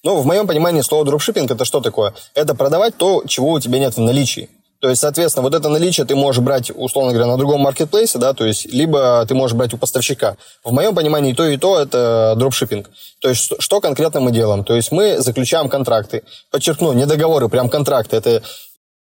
Ну, 0.03 0.17
в 0.17 0.27
моем 0.27 0.47
понимании 0.47 0.83
слово 0.83 1.07
дропшиппинг 1.07 1.51
это 1.51 1.65
что 1.65 1.81
такое? 1.81 2.13
Это 2.35 2.55
продавать 2.55 2.95
то, 2.99 3.23
чего 3.27 3.53
у 3.53 3.61
тебя 3.61 3.79
нет 3.79 3.97
в 3.97 4.01
наличии. 4.01 4.51
То 4.85 4.91
есть, 4.91 5.01
соответственно, 5.01 5.45
вот 5.45 5.55
это 5.55 5.71
наличие 5.71 6.05
ты 6.05 6.15
можешь 6.15 6.43
брать, 6.43 6.71
условно 6.71 7.13
говоря, 7.13 7.27
на 7.27 7.39
другом 7.39 7.63
маркетплейсе, 7.63 8.19
да, 8.19 8.35
то 8.35 8.45
есть, 8.45 8.67
либо 8.67 9.25
ты 9.27 9.35
можешь 9.35 9.57
брать 9.57 9.73
у 9.73 9.79
поставщика. 9.79 10.37
В 10.63 10.73
моем 10.73 10.95
понимании 10.95 11.33
и 11.33 11.35
то, 11.35 11.49
и 11.49 11.57
то 11.57 11.81
это 11.81 12.35
дропшиппинг. 12.37 12.91
То 13.23 13.31
есть, 13.31 13.51
что 13.61 13.81
конкретно 13.81 14.21
мы 14.21 14.31
делаем? 14.31 14.63
То 14.63 14.75
есть, 14.75 14.93
мы 14.93 15.23
заключаем 15.23 15.71
контракты. 15.71 16.23
Подчеркну, 16.51 16.93
не 16.93 17.07
договоры, 17.07 17.49
прям 17.49 17.71
контракты. 17.71 18.17
Это 18.17 18.43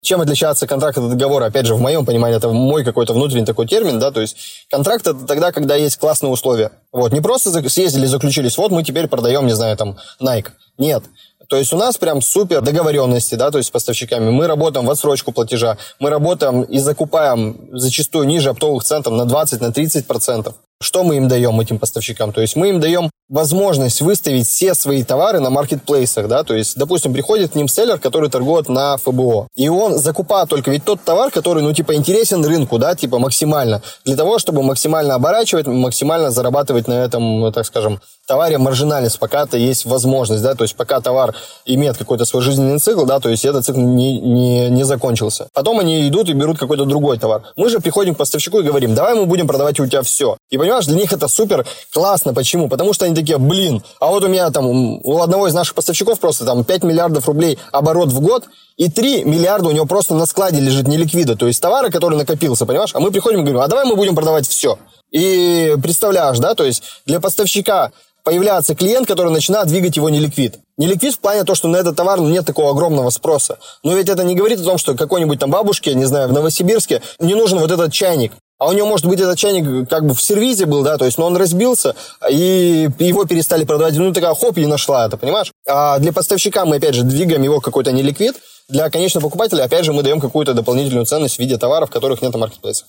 чем 0.03 0.21
отличается 0.21 0.67
контракт 0.67 0.99
от 0.99 1.11
договора? 1.11 1.45
Опять 1.45 1.67
же, 1.67 1.77
в 1.77 1.81
моем 1.81 2.05
понимании, 2.05 2.37
это 2.37 2.49
мой 2.49 2.85
какой-то 2.85 3.13
внутренний 3.13 3.47
такой 3.47 3.69
термин, 3.69 4.01
да, 4.01 4.11
то 4.11 4.21
есть 4.21 4.37
контракт 4.69 5.07
это 5.07 5.27
тогда, 5.27 5.53
когда 5.53 5.77
есть 5.77 5.97
классные 5.97 6.33
условия. 6.33 6.73
Вот, 6.91 7.13
не 7.13 7.21
просто 7.21 7.53
съездили, 7.69 8.07
заключились, 8.07 8.59
вот 8.59 8.73
мы 8.73 8.83
теперь 8.83 9.07
продаем, 9.07 9.47
не 9.47 9.55
знаю, 9.55 9.77
там, 9.77 9.97
Nike. 10.21 10.49
Нет. 10.77 11.05
То 11.49 11.57
есть 11.57 11.73
у 11.73 11.77
нас 11.77 11.97
прям 11.97 12.21
супер 12.21 12.61
договоренности, 12.61 13.35
да, 13.35 13.51
то 13.51 13.59
есть 13.59 13.69
с 13.69 13.71
поставщиками. 13.71 14.31
Мы 14.31 14.47
работаем 14.47 14.87
в 14.87 14.91
отсрочку 14.91 15.33
платежа, 15.33 15.79
мы 15.99 16.11
работаем 16.11 16.63
и 16.63 16.79
закупаем 16.79 17.71
зачастую 17.73 18.27
ниже 18.27 18.51
оптовых 18.51 18.85
центров 18.85 19.15
на 19.15 19.23
20-30%. 19.23 19.61
На 19.61 19.71
30%. 19.71 20.55
Что 20.81 21.03
мы 21.03 21.17
им 21.17 21.27
даем, 21.27 21.59
этим 21.61 21.79
поставщикам? 21.79 22.33
То 22.33 22.41
есть 22.41 22.55
мы 22.55 22.69
им 22.69 22.81
даем 22.81 23.11
возможность 23.29 24.01
выставить 24.01 24.49
все 24.49 24.75
свои 24.75 25.05
товары 25.05 25.41
на 25.41 25.51
маркетплейсах, 25.51 26.29
да, 26.29 26.43
то 26.45 26.55
есть, 26.55 26.77
допустим, 26.77 27.13
приходит 27.13 27.53
к 27.53 27.55
ним 27.55 27.69
селлер, 27.69 27.99
который 27.99 28.31
торгует 28.31 28.69
на 28.69 28.97
ФБО, 28.97 29.49
и 29.55 29.69
он 29.69 29.99
закупает 29.99 30.49
только 30.49 30.71
ведь 30.71 30.85
тот 30.85 31.03
товар, 31.03 31.31
который, 31.31 31.63
ну, 31.63 31.73
типа, 31.73 31.95
интересен 31.95 32.45
рынку, 32.45 32.79
да, 32.79 32.95
типа, 32.95 33.19
максимально, 33.19 33.83
для 34.05 34.17
того, 34.17 34.39
чтобы 34.39 34.63
максимально 34.63 35.15
оборачивать, 35.15 35.67
максимально 35.67 36.31
зарабатывать 36.31 36.89
на 36.89 36.95
этом, 36.95 37.53
так 37.53 37.67
скажем, 37.67 38.01
товаре 38.29 38.59
маржинальность, 38.59 39.19
пока 39.19 39.47
то 39.47 39.57
есть 39.57 39.87
возможность, 39.87 40.43
да, 40.43 40.55
то 40.55 40.63
есть 40.63 40.77
пока 40.77 41.01
товар 41.01 41.35
имеет 41.65 41.97
какой-то 41.97 42.27
свой 42.27 42.43
жизненный 42.43 42.79
цикл, 42.79 43.05
да, 43.05 43.19
то 43.21 43.31
есть 43.31 43.45
этот 43.45 43.65
цикл 43.65 43.81
не, 43.81 44.21
не, 44.21 44.69
не 44.69 44.85
закончился. 44.85 45.49
Потом 45.55 45.81
они 45.81 46.07
идут 46.07 46.29
и 46.29 46.35
берут 46.35 46.59
какой-то 46.59 46.85
другой 46.85 47.19
товар. 47.19 47.43
Мы 47.57 47.71
же 47.71 47.81
приходим 47.81 48.15
к 48.15 48.19
поставщику 48.19 48.61
и 48.61 48.63
говорим, 48.63 48.95
давай 48.95 49.15
мы 49.15 49.25
будем 49.25 49.47
продавать 49.49 49.81
у 49.81 49.87
тебя 49.87 50.03
все. 50.03 50.37
И 50.51 50.59
понимаешь, 50.59 50.87
для 50.87 50.97
них 50.97 51.13
это 51.13 51.27
супер 51.27 51.67
классно. 51.93 52.35
Почему? 52.35 52.69
Потому 52.69 52.93
что 52.93 53.07
они 53.07 53.15
такие, 53.21 53.39
блин, 53.39 53.83
а 54.01 54.09
вот 54.09 54.25
у 54.25 54.29
меня 54.29 54.51
там, 54.51 54.67
у 54.67 55.21
одного 55.21 55.49
из 55.49 55.55
наших 55.55 55.75
поставщиков 55.75 56.19
просто 56.19 56.45
там 56.45 56.65
5 56.65 56.85
миллиардов 56.85 57.27
рублей 57.27 57.59
оборот 57.73 58.11
в 58.11 58.21
год, 58.21 58.45
и 58.77 58.91
3 58.91 59.25
миллиарда 59.25 59.69
у 59.69 59.73
него 59.73 59.87
просто 59.87 60.15
на 60.15 60.27
складе 60.27 60.61
лежит 60.61 60.87
неликвида, 60.87 61.37
то 61.37 61.47
есть 61.47 61.61
товары, 61.61 61.91
который 61.91 62.17
накопился, 62.17 62.67
понимаешь? 62.67 62.95
А 62.95 63.01
мы 63.01 63.11
приходим 63.11 63.41
и 63.41 63.43
говорим, 63.43 63.61
а 63.61 63.69
давай 63.69 63.85
мы 63.87 63.97
будем 63.97 64.15
продавать 64.15 64.47
все. 64.47 64.79
И 65.11 65.75
представляешь, 65.83 66.39
да, 66.39 66.55
то 66.55 66.65
есть 66.65 66.83
для 67.07 67.21
поставщика 67.21 67.93
появляется 68.25 68.75
клиент, 68.75 69.09
который 69.09 69.33
начинает 69.33 69.69
двигать 69.69 69.97
его 69.97 70.11
неликвид. 70.11 70.59
Неликвид 70.77 71.15
в 71.15 71.19
плане 71.19 71.45
того, 71.45 71.55
что 71.55 71.69
на 71.69 71.79
этот 71.79 71.97
товар 71.97 72.21
нет 72.21 72.45
такого 72.45 72.71
огромного 72.71 73.11
спроса. 73.11 73.59
Но 73.83 73.95
ведь 73.95 74.09
это 74.09 74.23
не 74.23 74.35
говорит 74.35 74.61
о 74.61 74.65
том, 74.65 74.79
что 74.79 74.95
какой-нибудь 74.95 75.39
там 75.39 75.51
бабушке, 75.51 75.95
не 75.95 76.05
знаю, 76.05 76.29
в 76.29 76.33
Новосибирске 76.33 77.03
не 77.19 77.35
нужен 77.35 77.59
вот 77.59 77.71
этот 77.71 77.93
чайник. 77.93 78.33
А 78.59 78.69
у 78.69 78.73
него, 78.73 78.89
может 78.89 79.07
быть, 79.07 79.21
этот 79.21 79.39
чайник 79.39 79.89
как 79.89 80.05
бы 80.05 80.15
в 80.15 80.21
сервизе 80.21 80.67
был, 80.67 80.83
да, 80.83 80.99
то 80.99 81.05
есть, 81.05 81.17
но 81.17 81.27
он 81.27 81.37
разбился, 81.37 81.95
и 82.29 82.89
его 82.99 83.25
перестали 83.25 83.65
продавать. 83.65 83.97
Ну, 83.97 84.13
такая, 84.13 84.35
хоп, 84.35 84.59
и 84.59 84.67
нашла 84.67 85.07
это, 85.07 85.17
понимаешь? 85.17 85.53
А 85.67 85.99
для 86.01 86.13
поставщика 86.13 86.65
мы, 86.65 86.77
опять 86.77 86.95
же, 86.95 87.05
двигаем 87.05 87.43
его 87.43 87.61
какой-то 87.61 87.93
неликвид. 87.93 88.37
Для 88.69 88.91
конечного 88.91 89.25
покупателя, 89.25 89.63
опять 89.63 89.85
же, 89.85 89.93
мы 89.93 90.03
даем 90.03 90.21
какую-то 90.21 90.55
дополнительную 90.55 91.07
ценность 91.07 91.37
в 91.37 91.39
виде 91.39 91.57
товаров, 91.57 91.91
которых 91.91 92.21
нет 92.21 92.33
на 92.33 92.39
маркетплейсах. 92.39 92.89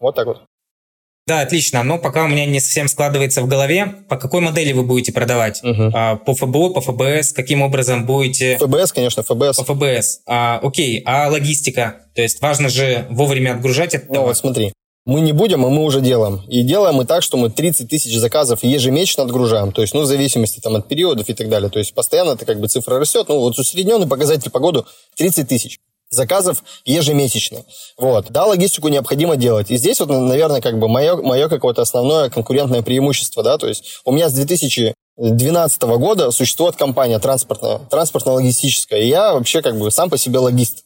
Вот 0.00 0.16
так 0.16 0.26
вот. 0.26 0.42
Да, 1.26 1.40
отлично. 1.40 1.84
Но 1.84 1.98
пока 1.98 2.24
у 2.24 2.28
меня 2.28 2.46
не 2.46 2.58
совсем 2.58 2.88
складывается 2.88 3.42
в 3.42 3.46
голове, 3.46 3.86
по 4.08 4.16
какой 4.16 4.40
модели 4.40 4.72
вы 4.72 4.82
будете 4.82 5.12
продавать? 5.12 5.62
Угу. 5.62 5.92
А, 5.94 6.16
по 6.16 6.34
ФБО, 6.34 6.70
по 6.70 6.80
ФБС? 6.80 7.32
Каким 7.32 7.62
образом 7.62 8.06
будете... 8.06 8.58
ФБС, 8.58 8.92
конечно, 8.92 9.22
ФБС. 9.22 9.58
По 9.58 9.74
ФБС. 9.74 10.20
А, 10.26 10.58
окей, 10.60 11.02
а 11.06 11.28
логистика? 11.28 12.06
То 12.16 12.22
есть 12.22 12.42
важно 12.42 12.68
же 12.68 13.06
вовремя 13.10 13.52
отгружать 13.52 13.94
это? 13.94 14.12
Ну 14.12 14.22
вот 14.22 14.36
смотри, 14.36 14.72
мы 15.04 15.20
не 15.20 15.32
будем, 15.32 15.64
а 15.64 15.68
мы 15.68 15.82
уже 15.82 16.00
делаем. 16.00 16.42
И 16.48 16.62
делаем 16.62 16.96
мы 16.96 17.04
так, 17.04 17.22
что 17.22 17.36
мы 17.36 17.50
30 17.50 17.88
тысяч 17.88 18.16
заказов 18.16 18.62
ежемесячно 18.62 19.24
отгружаем. 19.24 19.72
То 19.72 19.82
есть, 19.82 19.94
ну, 19.94 20.02
в 20.02 20.06
зависимости 20.06 20.60
там, 20.60 20.76
от 20.76 20.88
периодов 20.88 21.28
и 21.28 21.34
так 21.34 21.48
далее. 21.48 21.70
То 21.70 21.78
есть, 21.78 21.94
постоянно 21.94 22.32
это 22.32 22.44
как 22.44 22.60
бы 22.60 22.68
цифра 22.68 22.98
растет. 22.98 23.28
Ну, 23.28 23.40
вот 23.40 23.58
усредненный 23.58 24.06
показатель 24.06 24.50
по 24.50 24.60
году 24.60 24.86
30 25.16 25.48
тысяч 25.48 25.80
заказов 26.12 26.62
ежемесячно. 26.84 27.64
Вот. 27.98 28.30
Да, 28.30 28.44
логистику 28.44 28.88
необходимо 28.88 29.36
делать. 29.36 29.70
И 29.70 29.76
здесь 29.76 29.98
вот, 29.98 30.10
наверное, 30.10 30.60
как 30.60 30.78
бы 30.78 30.88
мое, 30.88 31.16
мое 31.16 31.48
какое-то 31.48 31.82
основное 31.82 32.30
конкурентное 32.30 32.82
преимущество, 32.82 33.42
да, 33.42 33.58
то 33.58 33.66
есть 33.66 34.00
у 34.04 34.12
меня 34.12 34.28
с 34.28 34.34
2012 34.34 35.82
года 35.82 36.30
существует 36.30 36.76
компания 36.76 37.18
транспортная, 37.18 37.80
транспортно-логистическая, 37.90 39.00
и 39.00 39.08
я 39.08 39.32
вообще 39.32 39.62
как 39.62 39.78
бы 39.78 39.90
сам 39.90 40.10
по 40.10 40.18
себе 40.18 40.38
логист. 40.38 40.84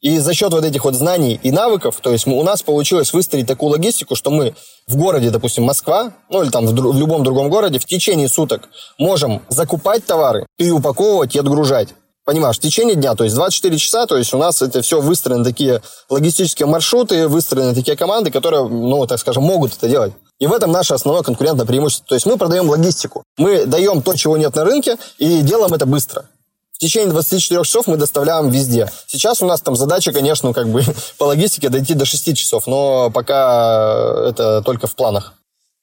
И 0.00 0.18
за 0.18 0.32
счет 0.32 0.52
вот 0.52 0.64
этих 0.64 0.84
вот 0.84 0.94
знаний 0.94 1.38
и 1.42 1.50
навыков, 1.50 1.98
то 2.02 2.10
есть 2.10 2.26
у 2.26 2.42
нас 2.42 2.62
получилось 2.62 3.12
выстроить 3.12 3.46
такую 3.46 3.70
логистику, 3.70 4.16
что 4.16 4.30
мы 4.30 4.54
в 4.86 4.96
городе, 4.96 5.30
допустим, 5.30 5.64
Москва, 5.64 6.14
ну 6.30 6.42
или 6.42 6.50
там 6.50 6.66
в, 6.66 6.72
в 6.72 6.98
любом 6.98 7.22
другом 7.22 7.50
городе, 7.50 7.78
в 7.78 7.84
течение 7.84 8.28
суток 8.28 8.70
можем 8.98 9.42
закупать 9.48 10.06
товары, 10.06 10.46
переупаковывать 10.56 11.34
и 11.34 11.38
отгружать 11.38 11.90
понимаешь, 12.30 12.58
в 12.58 12.60
течение 12.60 12.94
дня, 12.94 13.16
то 13.16 13.24
есть 13.24 13.34
24 13.34 13.76
часа, 13.76 14.06
то 14.06 14.16
есть 14.16 14.32
у 14.32 14.38
нас 14.38 14.62
это 14.62 14.82
все 14.82 15.00
выстроены 15.00 15.42
такие 15.42 15.82
логистические 16.08 16.66
маршруты, 16.66 17.26
выстроены 17.26 17.74
такие 17.74 17.96
команды, 17.96 18.30
которые, 18.30 18.68
ну, 18.68 19.04
так 19.06 19.18
скажем, 19.18 19.42
могут 19.42 19.76
это 19.76 19.88
делать. 19.88 20.12
И 20.38 20.46
в 20.46 20.52
этом 20.52 20.70
наше 20.70 20.94
основное 20.94 21.24
конкурентное 21.24 21.66
преимущество. 21.66 22.06
То 22.06 22.14
есть 22.14 22.26
мы 22.26 22.36
продаем 22.36 22.70
логистику. 22.70 23.24
Мы 23.36 23.66
даем 23.66 24.00
то, 24.00 24.14
чего 24.16 24.36
нет 24.36 24.54
на 24.54 24.64
рынке, 24.64 24.96
и 25.18 25.40
делаем 25.42 25.74
это 25.74 25.86
быстро. 25.86 26.26
В 26.80 26.82
течение 26.82 27.10
24 27.10 27.62
часов 27.62 27.88
мы 27.88 27.98
доставляем 27.98 28.48
везде. 28.48 28.88
Сейчас 29.06 29.42
у 29.42 29.46
нас 29.46 29.60
там 29.60 29.76
задача, 29.76 30.12
конечно, 30.12 30.54
как 30.54 30.66
бы 30.70 30.82
по 31.18 31.24
логистике 31.24 31.68
дойти 31.68 31.92
до 31.92 32.06
6 32.06 32.34
часов, 32.34 32.66
но 32.66 33.10
пока 33.10 34.24
это 34.30 34.62
только 34.62 34.86
в 34.86 34.96
планах. 34.96 35.34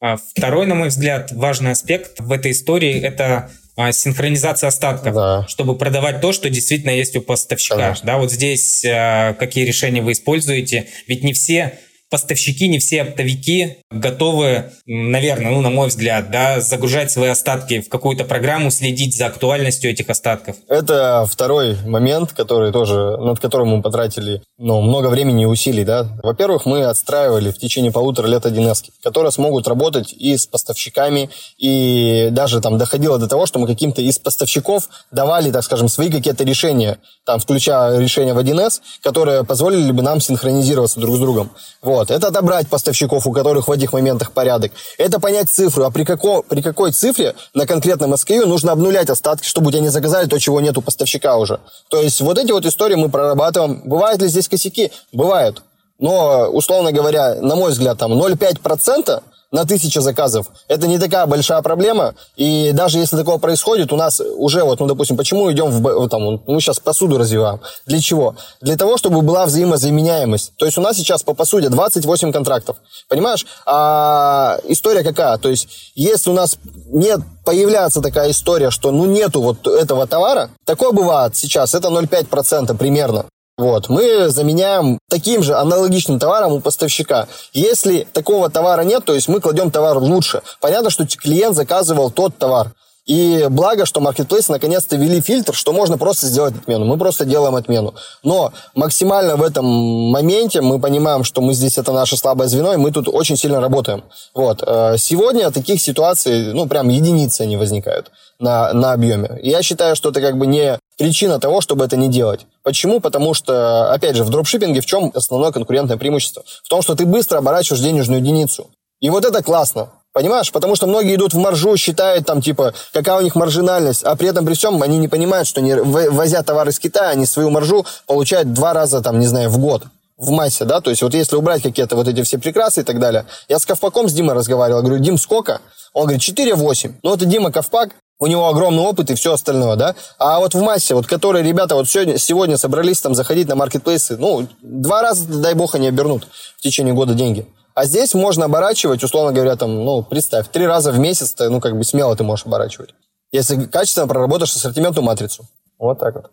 А 0.01 0.17
второй, 0.17 0.65
на 0.65 0.73
мой 0.73 0.87
взгляд, 0.87 1.31
важный 1.31 1.69
аспект 1.69 2.19
в 2.19 2.31
этой 2.31 2.51
истории– 2.51 2.99
это 3.03 3.51
а, 3.75 3.91
синхронизация 3.91 4.69
остатков, 4.69 5.13
да. 5.13 5.45
чтобы 5.47 5.77
продавать 5.77 6.19
то, 6.19 6.31
что 6.31 6.49
действительно 6.49 6.89
есть 6.89 7.15
у 7.15 7.21
поставщика. 7.21 7.75
Конечно. 7.75 8.07
Да, 8.07 8.17
вот 8.17 8.31
здесь 8.31 8.83
а, 8.83 9.35
какие 9.35 9.65
решения 9.65 10.01
вы 10.01 10.13
используете? 10.13 10.87
Ведь 11.05 11.23
не 11.23 11.33
все 11.33 11.77
поставщики, 12.09 12.67
не 12.67 12.79
все 12.79 13.01
оптовики 13.01 13.77
готовы, 13.91 14.71
наверное, 14.85 15.51
ну, 15.51 15.61
на 15.61 15.69
мой 15.69 15.87
взгляд, 15.87 16.31
да, 16.31 16.61
загружать 16.61 17.11
свои 17.11 17.29
остатки 17.29 17.81
в 17.81 17.89
какую-то 17.89 18.23
программу, 18.23 18.71
следить 18.71 19.15
за 19.15 19.27
актуальностью 19.27 19.91
этих 19.91 20.09
остатков. 20.09 20.55
Это 20.67 21.25
второй 21.29 21.77
момент, 21.85 22.33
который 22.33 22.71
тоже, 22.71 23.17
над 23.17 23.39
которым 23.39 23.69
мы 23.69 23.81
потратили 23.81 24.41
ну, 24.57 24.81
много 24.81 25.07
времени 25.07 25.43
и 25.43 25.45
усилий. 25.45 25.83
Да. 25.83 26.07
Во-первых, 26.23 26.65
мы 26.65 26.83
отстраивали 26.85 27.51
в 27.51 27.57
течение 27.57 27.91
полутора 27.91 28.27
лет 28.27 28.45
1С, 28.45 28.85
которые 29.03 29.31
смогут 29.31 29.67
работать 29.67 30.13
и 30.13 30.37
с 30.37 30.47
поставщиками, 30.47 31.29
и 31.57 32.29
даже 32.31 32.61
там 32.61 32.77
доходило 32.77 33.17
до 33.17 33.27
того, 33.27 33.45
что 33.45 33.59
мы 33.59 33.67
каким-то 33.67 34.01
из 34.01 34.17
поставщиков 34.19 34.89
давали, 35.11 35.51
так 35.51 35.63
скажем, 35.63 35.89
свои 35.89 36.09
какие-то 36.09 36.43
решения, 36.43 36.97
там, 37.25 37.39
включая 37.39 37.99
решения 37.99 38.33
в 38.33 38.39
1С, 38.39 38.81
которые 39.01 39.43
позволили 39.43 39.91
бы 39.91 40.01
нам 40.01 40.21
синхронизироваться 40.21 40.99
друг 40.99 41.15
с 41.15 41.19
другом. 41.19 41.51
Вот. 41.81 41.96
Вот. 41.97 42.11
Это 42.11 42.27
отобрать 42.27 42.67
поставщиков, 42.67 43.25
у 43.25 43.31
которых 43.31 43.67
в 43.67 43.71
этих 43.71 43.91
моментах 43.91 44.31
порядок. 44.31 44.71
Это 44.99 45.19
понять 45.19 45.49
цифру. 45.49 45.83
А 45.83 45.89
при, 45.89 46.03
како, 46.03 46.43
при 46.43 46.61
какой 46.61 46.91
цифре 46.91 47.33
на 47.55 47.65
конкретном 47.65 48.13
SKU 48.13 48.45
нужно 48.45 48.71
обнулять 48.71 49.09
остатки, 49.09 49.47
чтобы 49.47 49.69
у 49.69 49.71
тебя 49.71 49.81
не 49.81 49.89
заказали 49.89 50.27
то, 50.27 50.39
чего 50.39 50.61
нет 50.61 50.77
у 50.77 50.81
поставщика 50.81 51.37
уже. 51.37 51.59
То 51.89 51.99
есть 51.99 52.21
вот 52.21 52.37
эти 52.37 52.51
вот 52.51 52.67
истории 52.67 52.93
мы 52.93 53.09
прорабатываем. 53.09 53.81
Бывают 53.83 54.21
ли 54.21 54.27
здесь 54.27 54.47
косяки? 54.47 54.91
Бывают. 55.11 55.63
Но, 55.97 56.47
условно 56.51 56.91
говоря, 56.91 57.33
на 57.41 57.55
мой 57.55 57.71
взгляд, 57.71 57.97
там 57.97 58.13
0,5% 58.13 59.23
на 59.51 59.65
тысячу 59.65 60.01
заказов. 60.01 60.47
Это 60.67 60.87
не 60.87 60.99
такая 60.99 61.25
большая 61.25 61.61
проблема. 61.61 62.15
И 62.35 62.71
даже 62.73 62.99
если 62.99 63.17
такое 63.17 63.37
происходит, 63.37 63.93
у 63.93 63.95
нас 63.95 64.19
уже 64.19 64.63
вот, 64.63 64.79
ну, 64.79 64.87
допустим, 64.87 65.17
почему 65.17 65.51
идем 65.51 65.69
в, 65.69 66.09
там, 66.09 66.41
мы 66.45 66.59
сейчас 66.59 66.79
посуду 66.79 67.17
развиваем. 67.17 67.61
Для 67.85 68.01
чего? 68.01 68.35
Для 68.61 68.75
того, 68.77 68.97
чтобы 68.97 69.21
была 69.21 69.45
взаимозаменяемость. 69.45 70.53
То 70.57 70.65
есть 70.65 70.77
у 70.77 70.81
нас 70.81 70.97
сейчас 70.97 71.23
по 71.23 71.33
посуде 71.33 71.69
28 71.69 72.31
контрактов. 72.31 72.77
Понимаешь? 73.09 73.45
А 73.65 74.59
история 74.65 75.03
какая? 75.03 75.37
То 75.37 75.49
есть 75.49 75.67
если 75.95 76.29
у 76.29 76.33
нас 76.33 76.57
нет, 76.87 77.21
появляется 77.45 78.01
такая 78.01 78.31
история, 78.31 78.71
что 78.71 78.91
ну 78.91 79.05
нету 79.05 79.41
вот 79.41 79.67
этого 79.67 80.07
товара, 80.07 80.49
такое 80.65 80.91
бывает 80.91 81.35
сейчас, 81.35 81.73
это 81.73 81.87
0,5% 81.89 82.75
примерно. 82.77 83.25
Вот, 83.57 83.89
мы 83.89 84.29
заменяем 84.29 84.99
таким 85.09 85.41
же 85.41 85.55
аналогичным 85.55 86.19
товаром 86.19 86.53
у 86.53 86.59
поставщика. 86.59 87.27
Если 87.53 88.07
такого 88.13 88.51
товара 88.51 88.83
нет, 88.83 89.03
то 89.03 89.15
есть 89.15 89.27
мы 89.27 89.39
кладем 89.41 89.71
товар 89.71 89.97
лучше. 89.97 90.43
Понятно, 90.61 90.91
что 90.91 91.07
клиент 91.07 91.55
заказывал 91.55 92.11
тот 92.11 92.37
товар. 92.37 92.73
И 93.07 93.47
благо, 93.49 93.85
что 93.85 94.01
маркетплейсы 94.01 94.51
наконец-то 94.51 94.97
ввели 94.97 95.21
фильтр, 95.21 95.55
что 95.55 95.71
можно 95.71 95.97
просто 95.97 96.27
сделать 96.27 96.55
отмену. 96.55 96.85
Мы 96.85 96.97
просто 96.97 97.25
делаем 97.25 97.55
отмену. 97.55 97.95
Но 98.21 98.51
максимально 98.75 99.37
в 99.37 99.41
этом 99.41 99.65
моменте 99.65 100.61
мы 100.61 100.79
понимаем, 100.79 101.23
что 101.23 101.41
мы 101.41 101.53
здесь 101.53 101.77
это 101.77 101.93
наше 101.93 102.17
слабое 102.17 102.49
звено, 102.49 102.73
и 102.73 102.77
мы 102.77 102.91
тут 102.91 103.07
очень 103.07 103.37
сильно 103.37 103.61
работаем. 103.61 104.03
Вот. 104.35 104.61
Э, 104.61 104.97
сегодня 104.97 105.49
таких 105.51 105.81
ситуаций, 105.81 106.53
ну, 106.53 106.67
прям 106.67 106.89
единицы 106.89 107.41
они 107.41 107.55
возникают 107.55 108.11
на, 108.39 108.73
на 108.73 108.91
объеме. 108.91 109.39
Я 109.41 109.63
считаю, 109.63 109.95
что 109.95 110.09
это 110.09 110.19
как 110.19 110.37
бы 110.37 110.45
не 110.45 110.77
причина 110.97 111.39
того, 111.39 111.61
чтобы 111.61 111.85
это 111.85 111.95
не 111.95 112.09
делать. 112.09 112.45
Почему? 112.63 112.99
Потому 112.99 113.33
что, 113.33 113.91
опять 113.91 114.15
же, 114.15 114.23
в 114.23 114.29
дропшиппинге 114.29 114.81
в 114.81 114.85
чем 114.85 115.11
основное 115.13 115.51
конкурентное 115.51 115.97
преимущество? 115.97 116.43
В 116.63 116.67
том, 116.67 116.81
что 116.81 116.95
ты 116.95 117.05
быстро 117.05 117.37
оборачиваешь 117.37 117.83
денежную 117.83 118.19
единицу. 118.19 118.69
И 118.99 119.09
вот 119.09 119.25
это 119.25 119.43
классно. 119.43 119.89
Понимаешь? 120.13 120.51
Потому 120.51 120.75
что 120.75 120.87
многие 120.87 121.13
идут 121.13 121.33
в 121.33 121.37
маржу, 121.37 121.77
считают 121.77 122.25
там, 122.25 122.41
типа, 122.41 122.73
какая 122.91 123.17
у 123.17 123.21
них 123.21 123.35
маржинальность, 123.35 124.03
а 124.03 124.15
при 124.15 124.29
этом 124.29 124.45
при 124.45 124.55
всем 124.55 124.81
они 124.81 124.97
не 124.97 125.07
понимают, 125.07 125.47
что 125.47 125.61
они, 125.61 125.75
возя 125.75 126.41
товары 126.41 126.71
из 126.71 126.79
Китая, 126.79 127.09
они 127.09 127.27
свою 127.27 127.51
маржу 127.51 127.85
получают 128.07 128.51
два 128.51 128.73
раза, 128.73 129.01
там, 129.01 129.19
не 129.19 129.27
знаю, 129.27 129.49
в 129.49 129.59
год 129.59 129.83
в 130.17 130.31
массе, 130.31 130.65
да, 130.65 130.81
то 130.81 130.89
есть 130.89 131.03
вот 131.03 131.13
если 131.13 131.35
убрать 131.35 131.61
какие-то 131.61 131.95
вот 131.95 132.07
эти 132.07 132.23
все 132.23 132.39
прекрасы 132.39 132.81
и 132.81 132.83
так 132.83 132.99
далее. 132.99 133.25
Я 133.47 133.59
с 133.59 133.65
Ковпаком 133.65 134.09
с 134.09 134.13
Димой 134.13 134.33
разговаривал, 134.33 134.81
говорю, 134.81 134.97
Дим, 134.97 135.17
сколько? 135.17 135.61
Он 135.93 136.07
говорит, 136.07 136.21
4,8. 136.21 136.95
Ну, 137.03 137.13
это 137.13 137.25
Дима 137.25 137.51
Ковпак, 137.51 137.91
у 138.19 138.27
него 138.27 138.47
огромный 138.47 138.83
опыт 138.83 139.11
и 139.11 139.15
все 139.15 139.33
остальное, 139.33 139.75
да. 139.75 139.95
А 140.17 140.39
вот 140.39 140.53
в 140.53 140.61
массе, 140.61 140.95
вот 140.95 141.07
которые 141.07 141.43
ребята 141.43 141.75
вот 141.75 141.87
сегодня, 141.89 142.17
сегодня 142.17 142.57
собрались 142.57 142.99
там 143.01 143.15
заходить 143.15 143.47
на 143.47 143.55
маркетплейсы, 143.55 144.17
ну, 144.17 144.47
два 144.61 145.01
раза, 145.01 145.27
дай 145.27 145.53
бог, 145.53 145.75
они 145.75 145.87
обернут 145.87 146.27
в 146.57 146.61
течение 146.61 146.93
года 146.93 147.13
деньги. 147.13 147.45
А 147.75 147.85
здесь 147.85 148.15
можно 148.15 148.45
оборачивать, 148.45 149.03
условно 149.03 149.31
говоря, 149.33 149.55
там, 149.55 149.85
ну, 149.85 150.01
представь, 150.01 150.47
три 150.49 150.65
раза 150.65 150.91
в 150.91 150.97
месяц, 150.97 151.33
ты, 151.33 151.49
ну, 151.49 151.61
как 151.61 151.77
бы 151.77 151.83
смело 151.83 152.15
ты 152.15 152.23
можешь 152.23 152.45
оборачивать. 152.47 152.89
Если 153.31 153.65
качественно 153.65 154.07
проработаешь 154.07 154.55
ассортиментную 154.55 155.05
матрицу. 155.05 155.47
Вот 155.77 155.99
так 155.99 156.15
вот. 156.15 156.31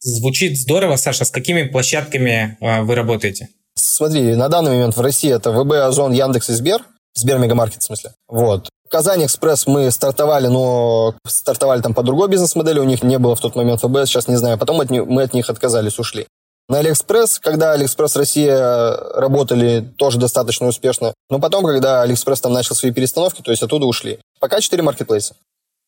Звучит 0.00 0.56
здорово, 0.56 0.94
Саша. 0.96 1.24
С 1.24 1.30
какими 1.30 1.64
площадками 1.64 2.56
э, 2.60 2.82
вы 2.82 2.94
работаете? 2.94 3.48
Смотри, 3.74 4.36
на 4.36 4.48
данный 4.48 4.72
момент 4.72 4.96
в 4.96 5.00
России 5.00 5.32
это 5.32 5.50
ВБ, 5.50 5.72
Озон, 5.72 6.12
Яндекс 6.12 6.50
и 6.50 6.52
Сбер. 6.52 6.84
Сбер 7.14 7.38
Мегамаркет, 7.38 7.82
в 7.82 7.86
смысле. 7.86 8.12
Вот. 8.28 8.68
Казань 8.90 9.24
Экспресс 9.24 9.66
мы 9.66 9.90
стартовали, 9.90 10.46
но 10.48 11.14
стартовали 11.26 11.80
там 11.80 11.94
по 11.94 12.02
другой 12.02 12.28
бизнес-модели, 12.28 12.78
у 12.78 12.84
них 12.84 13.02
не 13.02 13.18
было 13.18 13.36
в 13.36 13.40
тот 13.40 13.54
момент 13.54 13.82
ВБ, 13.82 14.06
сейчас 14.06 14.28
не 14.28 14.36
знаю. 14.36 14.58
Потом 14.58 14.80
от 14.80 14.90
них, 14.90 15.06
мы 15.06 15.22
от 15.22 15.34
них 15.34 15.50
отказались, 15.50 15.98
ушли. 15.98 16.26
На 16.68 16.80
Алиэкспресс, 16.80 17.38
когда 17.38 17.72
Алиэкспресс 17.72 18.16
Россия 18.16 18.94
работали 19.14 19.80
тоже 19.96 20.18
достаточно 20.18 20.66
успешно. 20.66 21.14
Но 21.30 21.38
потом, 21.38 21.64
когда 21.64 22.02
Алиэкспресс 22.02 22.42
там 22.42 22.52
начал 22.52 22.74
свои 22.74 22.92
перестановки, 22.92 23.40
то 23.40 23.50
есть 23.50 23.62
оттуда 23.62 23.86
ушли. 23.86 24.18
Пока 24.38 24.60
четыре 24.60 24.82
маркетплейса. 24.82 25.34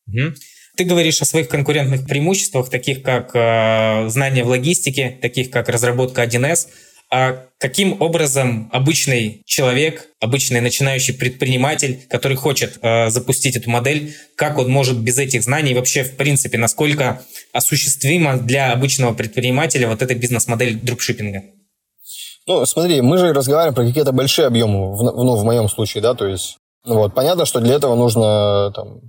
Угу. 0.07 0.33
Ты 0.77 0.83
говоришь 0.85 1.21
о 1.21 1.25
своих 1.25 1.49
конкурентных 1.49 2.07
преимуществах, 2.07 2.69
таких 2.69 3.03
как 3.03 3.35
э, 3.35 4.09
знания 4.09 4.43
в 4.43 4.47
логистике, 4.47 5.19
таких 5.21 5.51
как 5.51 5.69
разработка 5.69 6.23
1С. 6.23 6.67
А 7.13 7.43
каким 7.57 8.01
образом 8.01 8.69
обычный 8.71 9.43
человек, 9.45 10.07
обычный 10.21 10.61
начинающий 10.61 11.13
предприниматель, 11.13 11.99
который 12.09 12.37
хочет 12.37 12.79
э, 12.81 13.09
запустить 13.09 13.57
эту 13.57 13.69
модель, 13.69 14.15
как 14.37 14.57
он 14.57 14.71
может 14.71 14.97
без 14.97 15.17
этих 15.17 15.43
знаний 15.43 15.73
вообще, 15.73 16.03
в 16.03 16.15
принципе, 16.15 16.57
насколько 16.57 17.21
осуществима 17.51 18.37
для 18.37 18.71
обычного 18.71 19.13
предпринимателя 19.13 19.89
вот 19.89 20.01
эта 20.01 20.15
бизнес-модель 20.15 20.79
дропшиппинга? 20.79 21.43
Ну, 22.47 22.65
смотри, 22.65 23.01
мы 23.01 23.17
же 23.17 23.33
разговариваем 23.33 23.75
про 23.75 23.85
какие-то 23.85 24.13
большие 24.13 24.47
объемы, 24.47 24.95
в, 24.95 25.03
ну, 25.03 25.35
в 25.35 25.43
моем 25.43 25.67
случае, 25.67 26.01
да, 26.01 26.13
то 26.13 26.25
есть, 26.25 26.57
ну, 26.85 26.95
вот, 26.95 27.13
понятно, 27.13 27.45
что 27.45 27.59
для 27.59 27.75
этого 27.75 27.95
нужно 27.95 28.71
там, 28.73 29.01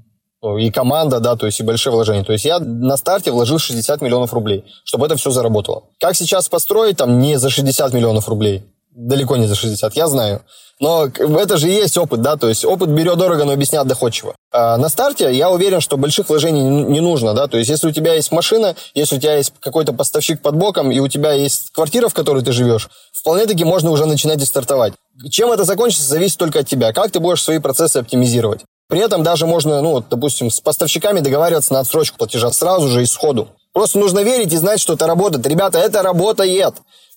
и 0.42 0.70
команда, 0.70 1.20
да, 1.20 1.36
то 1.36 1.46
есть 1.46 1.60
и 1.60 1.62
большие 1.62 1.92
вложения. 1.92 2.24
То 2.24 2.32
есть 2.32 2.44
я 2.44 2.58
на 2.58 2.96
старте 2.96 3.30
вложил 3.30 3.58
60 3.58 4.00
миллионов 4.00 4.32
рублей, 4.32 4.64
чтобы 4.84 5.06
это 5.06 5.16
все 5.16 5.30
заработало. 5.30 5.84
Как 6.00 6.16
сейчас 6.16 6.48
построить 6.48 6.96
там 6.96 7.20
не 7.20 7.38
за 7.38 7.48
60 7.48 7.92
миллионов 7.92 8.28
рублей? 8.28 8.64
Далеко 8.90 9.36
не 9.36 9.46
за 9.46 9.54
60, 9.54 9.94
я 9.96 10.08
знаю. 10.08 10.42
Но 10.80 11.06
это 11.06 11.58
же 11.58 11.68
и 11.68 11.74
есть 11.74 11.96
опыт, 11.96 12.22
да, 12.22 12.36
то 12.36 12.48
есть 12.48 12.64
опыт 12.64 12.88
берет 12.88 13.16
дорого, 13.16 13.44
но 13.44 13.52
объяснят 13.52 13.86
доходчиво. 13.86 14.34
А 14.52 14.76
на 14.78 14.88
старте 14.88 15.32
я 15.32 15.48
уверен, 15.48 15.80
что 15.80 15.96
больших 15.96 16.28
вложений 16.28 16.62
не 16.62 17.00
нужно, 17.00 17.34
да, 17.34 17.46
то 17.46 17.56
есть 17.56 17.70
если 17.70 17.86
у 17.86 17.92
тебя 17.92 18.14
есть 18.14 18.32
машина, 18.32 18.74
если 18.92 19.16
у 19.16 19.20
тебя 19.20 19.36
есть 19.36 19.52
какой-то 19.60 19.92
поставщик 19.92 20.42
под 20.42 20.56
боком, 20.56 20.90
и 20.90 20.98
у 20.98 21.06
тебя 21.06 21.32
есть 21.32 21.70
квартира, 21.70 22.08
в 22.08 22.14
которой 22.14 22.42
ты 22.42 22.50
живешь, 22.50 22.90
вполне 23.12 23.46
таки 23.46 23.62
можно 23.62 23.90
уже 23.90 24.06
начинать 24.06 24.42
и 24.42 24.44
стартовать. 24.44 24.94
Чем 25.30 25.52
это 25.52 25.62
закончится, 25.62 26.08
зависит 26.08 26.38
только 26.38 26.58
от 26.60 26.66
тебя. 26.66 26.92
Как 26.92 27.12
ты 27.12 27.20
будешь 27.20 27.42
свои 27.42 27.60
процессы 27.60 27.98
оптимизировать. 27.98 28.62
При 28.92 29.00
этом 29.00 29.22
даже 29.22 29.46
можно, 29.46 29.80
ну, 29.80 29.92
вот, 29.92 30.04
допустим, 30.10 30.50
с 30.50 30.60
поставщиками 30.60 31.20
договариваться 31.20 31.72
на 31.72 31.80
отсрочку 31.80 32.18
платежа 32.18 32.52
сразу 32.52 32.88
же 32.88 33.02
и 33.02 33.06
сходу. 33.06 33.48
Просто 33.72 33.98
нужно 33.98 34.20
верить 34.20 34.52
и 34.52 34.58
знать, 34.58 34.80
что 34.82 34.92
это 34.92 35.06
работает. 35.06 35.46
Ребята, 35.46 35.78
это 35.78 36.02
работает. 36.02 36.74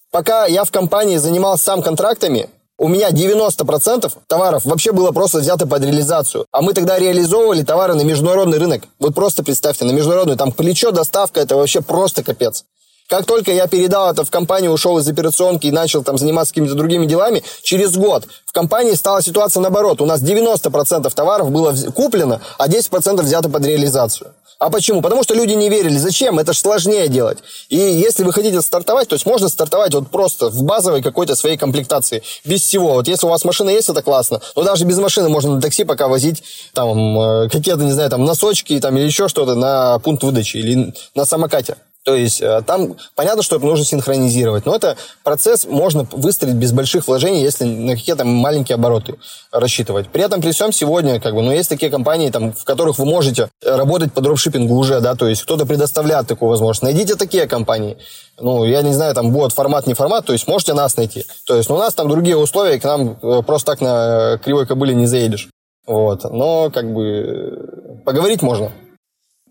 Пока 0.09 0.45
я 0.45 0.63
в 0.63 0.71
компании 0.71 1.17
занимался 1.17 1.65
сам 1.65 1.81
контрактами, 1.81 2.49
у 2.77 2.87
меня 2.87 3.09
90% 3.09 4.09
товаров 4.25 4.63
вообще 4.63 4.93
было 4.93 5.11
просто 5.11 5.39
взято 5.39 5.67
под 5.67 5.83
реализацию. 5.83 6.45
А 6.53 6.61
мы 6.61 6.71
тогда 6.71 6.97
реализовывали 6.97 7.61
товары 7.63 7.93
на 7.95 8.03
международный 8.03 8.57
рынок. 8.57 8.83
Вот 8.97 9.13
просто 9.13 9.43
представьте, 9.43 9.83
на 9.83 9.91
международный, 9.91 10.37
там 10.37 10.53
плечо, 10.53 10.91
доставка, 10.91 11.41
это 11.41 11.57
вообще 11.57 11.81
просто 11.81 12.23
капец. 12.23 12.63
Как 13.07 13.25
только 13.25 13.51
я 13.51 13.67
передал 13.67 14.11
это 14.11 14.25
в 14.25 14.31
компанию, 14.31 14.71
ушел 14.71 14.97
из 14.97 15.07
операционки 15.07 15.67
и 15.67 15.71
начал 15.71 16.03
там 16.03 16.17
заниматься 16.17 16.53
какими-то 16.53 16.73
другими 16.73 17.05
делами, 17.05 17.43
через 17.61 17.95
год 17.95 18.25
в 18.45 18.51
компании 18.51 18.93
стала 18.93 19.21
ситуация 19.21 19.61
наоборот. 19.61 20.01
У 20.01 20.05
нас 20.05 20.21
90% 20.21 21.13
товаров 21.13 21.51
было 21.51 21.75
куплено, 21.93 22.41
а 22.57 22.67
10% 22.67 23.21
взято 23.21 23.49
под 23.49 23.65
реализацию. 23.65 24.33
А 24.57 24.69
почему? 24.69 25.01
Потому 25.01 25.21
что 25.23 25.35
люди 25.35 25.53
не 25.53 25.69
верили. 25.69 25.97
Зачем? 25.97 26.39
Это 26.39 26.53
же 26.53 26.59
сложнее 26.59 27.07
делать. 27.07 27.39
И 27.69 27.75
если 27.75 28.23
вы 28.23 28.31
хотите 28.31 28.61
стартовать, 28.61 29.09
то 29.09 29.15
есть 29.15 29.25
можно 29.25 29.49
стартовать 29.49 29.93
вот 29.93 30.09
просто 30.09 30.49
в 30.49 30.63
базовой 30.63 31.03
какой-то 31.03 31.35
своей 31.35 31.57
комплектации. 31.57 32.23
Без 32.45 32.61
всего. 32.61 32.93
Вот 32.93 33.07
если 33.07 33.27
у 33.27 33.29
вас 33.29 33.43
машина 33.43 33.69
есть, 33.69 33.89
это 33.89 34.01
классно. 34.01 34.41
Но 34.55 34.63
даже 34.63 34.85
без 34.85 34.97
машины 34.97 35.29
можно 35.29 35.55
на 35.55 35.61
такси 35.61 35.83
пока 35.83 36.07
возить 36.07 36.41
там 36.73 37.19
э, 37.19 37.49
какие-то, 37.49 37.83
не 37.83 37.91
знаю, 37.91 38.09
там 38.09 38.23
носочки 38.23 38.79
там, 38.79 38.97
или 38.97 39.05
еще 39.05 39.27
что-то 39.27 39.55
на 39.55 39.99
пункт 39.99 40.23
выдачи 40.23 40.57
или 40.57 40.93
на 41.15 41.25
самокате. 41.25 41.75
То 42.05 42.13
есть 42.13 42.39
э, 42.39 42.61
там 42.67 42.95
понятно, 43.15 43.41
что 43.41 43.55
это 43.55 43.65
нужно 43.65 43.83
синхронизировать, 43.83 44.67
но 44.67 44.75
это 44.75 44.95
процесс 45.23 45.65
можно 45.65 46.07
выстроить 46.11 46.53
без 46.53 46.71
больших 46.71 47.07
вложений, 47.07 47.41
если 47.41 47.65
на 47.65 47.95
какие-то 47.95 48.23
маленькие 48.23 48.75
обороты 48.75 49.15
рассчитывать. 49.51 50.09
При 50.09 50.21
этом 50.21 50.39
при 50.39 50.51
всем 50.51 50.71
сегодня, 50.71 51.19
как 51.19 51.33
бы, 51.33 51.41
ну, 51.41 51.51
есть 51.51 51.67
такие 51.67 51.89
компании, 51.89 52.29
там, 52.29 52.53
в 52.53 52.63
которых 52.63 52.99
вы 52.99 53.05
можете 53.05 53.49
работать 53.65 54.13
по 54.13 54.21
дропшиппингу 54.21 54.75
уже, 54.75 55.01
да, 55.01 55.15
то 55.15 55.27
есть 55.27 55.41
кто-то 55.41 55.65
предоставляет 55.65 56.27
такую 56.27 56.49
возможность. 56.49 56.83
Найдите 56.83 57.15
такие 57.15 57.47
компании. 57.47 57.97
Ну, 58.39 58.65
я 58.65 58.83
не 58.83 58.93
знаю, 58.93 59.15
там 59.15 59.31
будет 59.31 59.53
формат, 59.53 59.87
не 59.87 59.95
формат, 59.95 60.27
то 60.27 60.33
есть 60.33 60.47
можете 60.47 60.75
нас 60.75 60.97
найти. 60.97 61.25
То 61.47 61.55
есть 61.55 61.69
ну, 61.69 61.75
у 61.75 61.79
нас 61.79 61.95
там 61.95 62.07
другие 62.07 62.37
условия, 62.37 62.79
к 62.79 62.83
нам 62.83 63.17
э, 63.19 63.41
просто 63.41 63.71
так 63.71 63.81
на 63.81 64.37
кривой 64.43 64.67
кобыле 64.67 64.93
не 64.93 65.07
заедешь. 65.07 65.49
Вот. 65.87 66.23
Но, 66.23 66.69
как 66.69 66.93
бы, 66.93 68.01
поговорить 68.05 68.43
можно. 68.43 68.71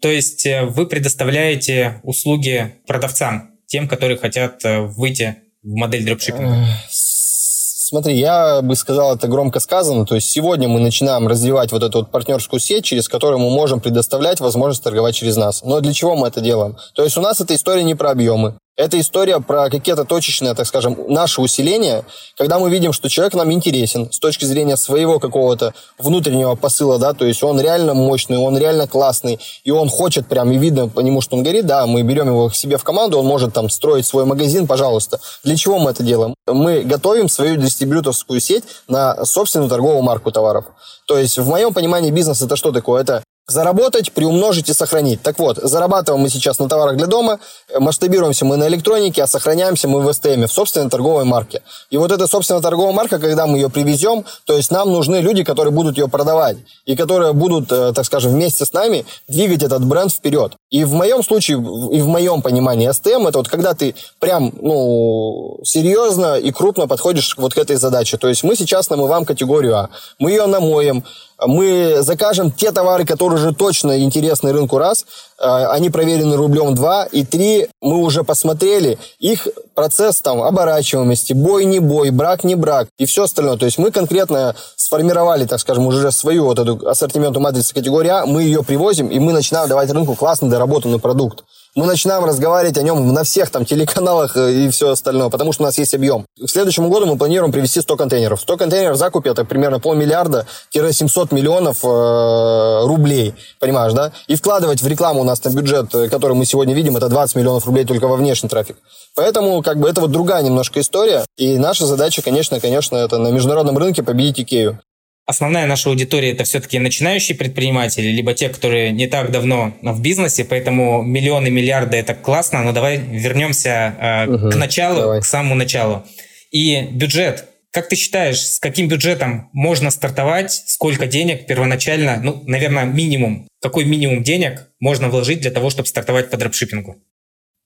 То 0.04 0.11
есть 0.11 0.44
э, 0.44 0.66
вы 0.66 0.87
предоставляете 0.87 2.02
услуги 2.02 2.75
продавцам, 2.87 3.52
тем, 3.64 3.88
которые 3.88 4.18
хотят 4.18 4.62
э, 4.62 4.82
выйти 4.82 5.37
в 5.62 5.75
модель 5.76 6.04
дропшиппинга? 6.04 6.66
Смотри, 6.90 8.14
я 8.18 8.61
бы 8.61 8.76
сказал, 8.76 9.16
это 9.16 9.28
громко 9.28 9.61
сказано. 9.61 10.04
То 10.04 10.16
есть 10.16 10.28
сегодня 10.28 10.68
мы 10.68 10.80
начинаем 10.80 11.26
развивать 11.26 11.73
вот 11.73 11.82
эту 11.82 12.00
вот 12.00 12.11
партнерскую 12.11 12.61
сеть, 12.61 12.84
через 12.84 13.08
которую 13.08 13.38
мы 13.38 13.49
можем 13.49 13.80
предоставлять 13.80 14.40
возможность 14.40 14.84
торговать 14.84 15.14
через 15.14 15.38
нас. 15.38 15.62
Но 15.62 15.80
для 15.80 15.94
чего 15.94 16.16
мы 16.16 16.28
это 16.28 16.42
делаем? 16.42 16.76
То 16.94 17.02
есть 17.02 17.16
у 17.16 17.23
нас 17.23 17.40
эта 17.40 17.54
история 17.54 17.82
не 17.82 17.94
про 17.94 18.11
объемы. 18.11 18.58
Это 18.76 18.99
история 18.99 19.38
про 19.38 19.71
какие-то 19.71 20.04
точечные, 20.04 20.54
так 20.54 20.66
скажем, 20.66 20.99
наши 21.07 21.40
усиления, 21.40 22.04
когда 22.37 22.59
мы 22.59 22.71
видим, 22.71 22.93
что 22.93 23.09
человек 23.09 23.35
нам 23.35 23.52
интересен 23.52 24.11
с 24.11 24.19
точки 24.19 24.47
зрения 24.47 24.76
своего 24.76 25.21
какого-то 25.21 25.75
внутреннего 25.97 26.57
посыла, 26.57 26.99
да, 26.99 27.12
то 27.12 27.25
есть 27.25 27.45
он 27.45 27.61
реально 27.61 27.94
мощный, 27.94 28.37
он 28.37 28.59
реально 28.59 28.88
классный, 28.88 29.38
и 29.62 29.70
он 29.70 29.88
хочет 29.88 30.27
прям, 30.27 30.51
и 30.51 30.59
видно 30.59 30.88
по 30.88 30.98
нему, 31.01 31.20
что 31.20 31.37
он 31.37 31.44
горит, 31.44 31.66
да, 31.66 31.87
мы 31.87 32.03
берем 32.03 32.27
его 32.27 32.48
к 32.48 32.57
себе 32.57 32.77
в 32.77 32.83
команду, 32.83 33.16
он 33.18 33.27
может 33.27 33.55
там 33.55 33.70
строить 33.70 34.07
свой 34.07 34.25
магазин, 34.25 34.66
пожалуйста. 34.66 35.20
Для 35.44 35.57
чего 35.57 35.79
мы 35.79 35.92
это 35.92 36.03
делаем? 36.03 36.35
Мы 36.48 36.83
готовим 36.83 37.29
свою 37.29 37.55
дистрибьюторскую 37.55 38.40
сеть 38.40 38.64
на 38.88 39.25
собственную 39.25 39.70
торговую 39.70 40.03
марку 40.03 40.33
товаров. 40.33 40.64
То 41.07 41.16
есть 41.16 41.38
в 41.38 41.48
моем 41.48 41.72
понимании 41.72 42.11
бизнес 42.11 42.42
это 42.42 42.57
что 42.57 42.72
такое? 42.72 43.03
Это 43.03 43.22
Заработать, 43.46 44.11
приумножить 44.12 44.70
и 44.70 44.72
сохранить. 44.72 45.20
Так 45.20 45.38
вот, 45.38 45.59
зарабатываем 45.59 46.22
мы 46.22 46.30
сейчас 46.30 46.59
на 46.59 46.66
товарах 46.66 46.96
для 46.96 47.07
дома, 47.07 47.40
масштабируемся 47.78 48.46
мы 48.46 48.57
на 48.57 48.68
электронике, 48.68 49.22
а 49.22 49.26
сохраняемся 49.26 49.87
мы 49.87 50.00
в 50.00 50.11
СТМ, 50.11 50.46
в 50.46 50.52
собственной 50.52 50.88
торговой 50.88 51.24
марке. 51.24 51.61
И 51.90 51.98
вот 51.98 52.11
эта 52.11 52.26
собственная 52.26 52.62
торговая 52.62 52.94
марка, 52.94 53.18
когда 53.18 53.46
мы 53.46 53.59
ее 53.59 53.68
привезем, 53.68 54.24
то 54.46 54.57
есть 54.57 54.70
нам 54.70 54.90
нужны 54.90 55.16
люди, 55.16 55.44
которые 55.44 55.72
будут 55.72 55.98
ее 55.98 56.09
продавать, 56.09 56.57
и 56.87 56.96
которые 56.96 57.35
будут, 57.35 57.70
э, 57.70 57.92
так 57.92 58.07
скажем, 58.07 58.33
вместе 58.33 58.64
с 58.64 58.72
нами 58.72 59.04
двигать 59.28 59.62
этот 59.62 59.85
бренд 59.85 60.11
вперед. 60.11 60.52
И 60.70 60.85
в 60.85 60.94
моем 60.94 61.22
случае, 61.22 61.59
и 61.59 62.00
в 62.00 62.07
моем 62.07 62.40
понимании, 62.40 62.90
СТМ 62.90 63.26
это 63.26 63.37
вот 63.37 63.48
когда 63.48 63.74
ты 63.74 63.94
прям, 64.20 64.54
ну, 64.59 65.61
серьезно 65.64 66.38
и 66.38 66.50
крупно 66.50 66.88
подходишь 66.88 67.37
вот 67.37 67.52
к 67.52 67.59
этой 67.59 67.76
задаче. 67.76 68.16
То 68.16 68.28
есть 68.28 68.42
мы 68.42 68.57
сейчас 68.57 68.88
намываем 68.88 69.26
категорию 69.26 69.76
А, 69.76 69.90
мы 70.18 70.30
ее 70.30 70.46
намоем, 70.46 71.04
мы 71.38 72.03
закажем 72.03 72.51
те 72.51 72.70
товары, 72.73 73.05
которые 73.05 73.38
уже 73.40 73.53
точно 73.53 74.03
интересны 74.03 74.53
рынку 74.53 74.79
раз, 74.79 75.07
они 75.38 75.90
проверены 75.90 76.37
рублем 76.37 76.75
два, 76.75 77.05
и 77.05 77.25
три, 77.25 77.68
мы 77.81 77.99
уже 77.99 78.25
посмотрели 78.25 78.99
их 79.18 79.49
процесс 79.75 80.20
там 80.20 80.42
оборачиваемости, 80.42 81.33
бой 81.33 81.64
не 81.64 81.81
бой, 81.81 82.11
брак 82.11 82.44
не 82.44 82.55
брак 82.55 82.88
и 82.99 83.07
все 83.07 83.25
остальное. 83.25 83.57
То 83.57 83.66
есть 83.66 83.79
мы 83.79 83.90
конкретно 83.90 84.55
сформировали, 84.77 85.44
так 85.47 85.61
скажем, 85.61 85.87
уже 85.87 86.11
свою 86.12 86.44
вот 86.44 86.59
эту 86.59 86.88
ассортименту 86.88 87.40
матрицы 87.40 87.75
категории 87.75 88.11
А, 88.11 88.27
мы 88.27 88.42
ее 88.42 88.62
привозим, 88.62 89.09
и 89.09 89.18
мы 89.18 89.33
начинаем 89.33 89.68
давать 89.68 89.90
рынку 89.90 90.14
классный 90.14 90.49
доработанный 90.49 90.99
продукт 90.99 91.44
мы 91.75 91.87
начинаем 91.87 92.25
разговаривать 92.25 92.79
о 92.79 92.83
нем 92.83 93.12
на 93.12 93.25
всех 93.25 93.51
там 93.51 93.64
телеканалах 93.64 94.37
э, 94.37 94.53
и 94.53 94.68
все 94.68 94.90
остальное, 94.90 95.29
потому 95.29 95.53
что 95.53 95.64
у 95.64 95.66
нас 95.66 95.77
есть 95.77 95.94
объем. 95.94 96.25
К 96.40 96.49
следующему 96.49 96.88
году 96.88 97.07
мы 97.07 97.18
планируем 97.18 97.53
привезти 97.53 97.81
100 97.81 97.97
контейнеров. 97.97 98.40
100 98.40 98.57
контейнеров 98.57 98.97
закупе 98.97 99.31
это 99.31 99.44
примерно 99.44 99.79
полмиллиарда-700 99.79 101.35
миллионов 101.35 101.85
э, 101.85 102.87
рублей, 102.87 103.35
понимаешь, 103.59 103.92
да? 103.92 104.12
И 104.29 104.37
вкладывать 104.37 104.83
в 104.83 104.87
рекламу 104.87 105.23
у 105.24 105.26
нас 105.26 105.42
на 105.42 105.50
бюджет, 105.50 105.94
э, 105.94 106.08
который 106.08 106.37
мы 106.37 106.44
сегодня 106.44 106.74
видим, 106.74 106.96
это 106.96 107.08
20 107.08 107.37
миллионов 107.37 107.66
рублей 107.66 107.84
только 107.84 108.06
во 108.06 108.16
внешний 108.16 108.48
трафик. 108.48 108.76
Поэтому, 109.16 109.62
как 109.62 109.78
бы, 109.78 109.88
это 109.88 110.00
вот 110.00 110.12
другая 110.12 110.42
немножко 110.42 110.80
история. 110.80 111.24
И 111.37 111.58
наша 111.58 111.87
задача, 111.87 112.22
конечно, 112.22 112.60
конечно, 112.60 112.96
это 112.96 113.18
на 113.18 113.28
международном 113.28 113.76
рынке 113.78 114.02
победить 114.02 114.40
Икею 114.40 114.78
основная 115.26 115.66
наша 115.66 115.88
аудитория 115.88 116.32
это 116.32 116.44
все-таки 116.44 116.78
начинающие 116.78 117.37
предприниматели, 117.37 118.08
либо 118.08 118.34
те, 118.34 118.48
которые 118.48 118.92
не 118.92 119.06
так 119.06 119.30
давно 119.30 119.72
в 119.82 120.00
бизнесе, 120.00 120.44
поэтому 120.44 121.02
миллионы, 121.02 121.50
миллиарды 121.50 121.96
это 121.96 122.14
классно, 122.14 122.62
но 122.62 122.72
давай 122.72 122.98
вернемся 122.98 123.94
э, 123.98 124.30
угу, 124.30 124.50
к 124.50 124.56
началу, 124.56 125.00
давай. 125.00 125.20
к 125.20 125.24
самому 125.24 125.54
началу. 125.54 126.04
И 126.50 126.82
бюджет. 126.92 127.46
Как 127.74 127.88
ты 127.88 127.96
считаешь, 127.96 128.40
с 128.40 128.60
каким 128.60 128.87
бюджетом 128.87 129.50
можно 129.52 129.90
стартовать? 129.90 130.52
Сколько 130.52 131.08
денег 131.08 131.48
первоначально? 131.48 132.20
Ну, 132.22 132.40
наверное, 132.46 132.84
минимум. 132.84 133.48
Какой 133.60 133.84
минимум 133.84 134.22
денег 134.22 134.68
можно 134.78 135.08
вложить 135.08 135.40
для 135.40 135.50
того, 135.50 135.70
чтобы 135.70 135.88
стартовать 135.88 136.30
по 136.30 136.37
дропшиппингу? 136.37 136.98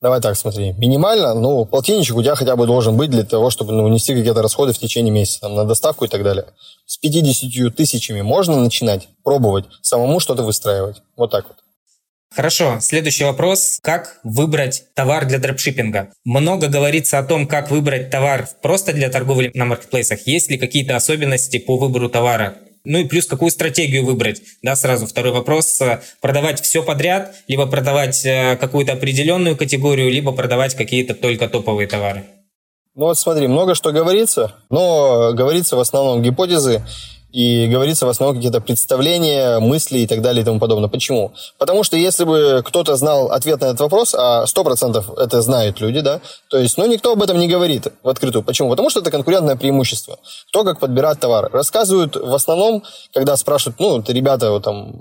Давай 0.01 0.23
так, 0.23 0.39
смотри. 0.39 0.73
Минимально, 0.73 1.35
ну, 1.35 1.67
полтинничек 1.67 2.17
у 2.17 2.23
тебя 2.23 2.37
хотя 2.37 2.57
бы 2.57 2.67
должен 2.67 2.97
быть 2.97 3.11
для 3.11 3.23
того, 3.23 3.51
чтобы 3.51 3.75
ну, 3.75 3.87
нести 3.89 4.15
какие-то 4.15 4.41
расходы 4.41 4.73
в 4.73 4.79
течение 4.79 5.13
месяца, 5.13 5.41
там, 5.41 5.55
на 5.55 5.67
доставку 5.67 6.07
и 6.07 6.09
так 6.09 6.23
далее. 6.23 6.47
С 6.87 6.97
50 6.97 7.77
тысячами 7.77 8.23
можно 8.23 8.57
начинать 8.57 9.09
пробовать 9.23 9.67
самому 9.83 10.21
что-то 10.21 10.43
выстраивать. 10.43 11.03
Вот 11.19 11.31
так 11.33 11.49
вот. 11.49 11.57
Хорошо, 12.35 12.79
следующий 12.81 13.25
вопрос. 13.25 13.79
Как 13.83 14.21
выбрать 14.23 14.85
товар 14.95 15.27
для 15.27 15.39
дропшиппинга? 15.39 16.13
Много 16.25 16.69
говорится 16.69 17.19
о 17.19 17.23
том, 17.23 17.47
как 17.47 17.71
выбрать 17.71 18.11
товар 18.11 18.49
просто 18.63 18.93
для 18.93 19.09
торговли 19.09 19.51
на 19.55 19.65
маркетплейсах. 19.65 20.27
Есть 20.27 20.51
ли 20.51 20.59
какие-то 20.59 20.95
особенности 20.95 21.59
по 21.59 21.79
выбору 21.79 22.09
товара? 22.09 22.57
Ну 22.85 22.99
и 22.99 23.05
плюс 23.05 23.27
какую 23.27 23.51
стратегию 23.51 24.05
выбрать, 24.05 24.41
да, 24.63 24.77
сразу 24.77 25.07
второй 25.07 25.33
вопрос. 25.33 25.81
Э, 25.81 26.01
продавать 26.21 26.61
все 26.63 26.83
подряд, 26.83 27.35
либо 27.47 27.67
продавать 27.67 28.25
э, 28.25 28.57
какую-то 28.57 28.93
определенную 28.93 29.57
категорию, 29.57 30.11
либо 30.11 30.33
продавать 30.33 30.75
какие-то 30.75 31.15
только 31.15 31.49
топовые 31.49 31.89
товары. 31.89 32.25
Ну 32.95 33.05
вот 33.07 33.19
смотри, 33.19 33.47
много 33.47 33.75
что 33.75 33.93
говорится, 33.93 34.55
но 34.71 35.33
говорится 35.33 35.77
в 35.77 35.81
основном 35.81 36.23
гипотезы, 36.23 36.83
и 37.33 37.67
говорится 37.67 38.07
в 38.07 38.09
основном 38.09 38.37
какие-то 38.37 38.61
представления, 38.61 39.59
мысли 39.59 39.99
и 39.99 40.07
так 40.07 40.23
далее 40.23 40.43
и 40.43 40.45
тому 40.45 40.59
подобное. 40.59 40.89
Почему? 40.89 41.33
Потому 41.59 41.85
что 41.85 41.97
если 41.97 42.25
бы 42.25 42.63
кто-то 42.65 42.97
знал 42.97 43.31
ответ 43.31 43.61
на 43.61 43.67
этот 43.67 43.81
вопрос, 43.81 44.15
а 44.15 44.45
100% 44.45 45.19
это 45.19 45.43
знают 45.43 45.81
люди, 45.81 46.01
да, 46.01 46.21
то 46.49 46.59
есть, 46.59 46.79
ну, 46.79 46.87
никто 46.87 47.13
об 47.13 47.23
этом 47.23 47.39
не 47.39 47.49
говорит 47.49 47.89
в 48.03 48.09
открытую. 48.09 48.43
Почему? 48.43 48.71
Потому 48.71 48.91
что 48.91 49.01
это 49.01 49.11
конкурентное 49.11 49.57
преимущество. 49.57 50.19
Кто 50.49 50.65
как 50.65 50.81
подбирать 50.81 51.21
товар. 51.21 51.51
Рассказывают 51.53 52.17
в 52.17 52.35
основном, 52.35 52.83
когда 53.13 53.37
спрашивают, 53.37 53.79
ну, 53.79 54.03
ребята 54.09 54.51
вот 54.51 54.65
там 54.65 54.95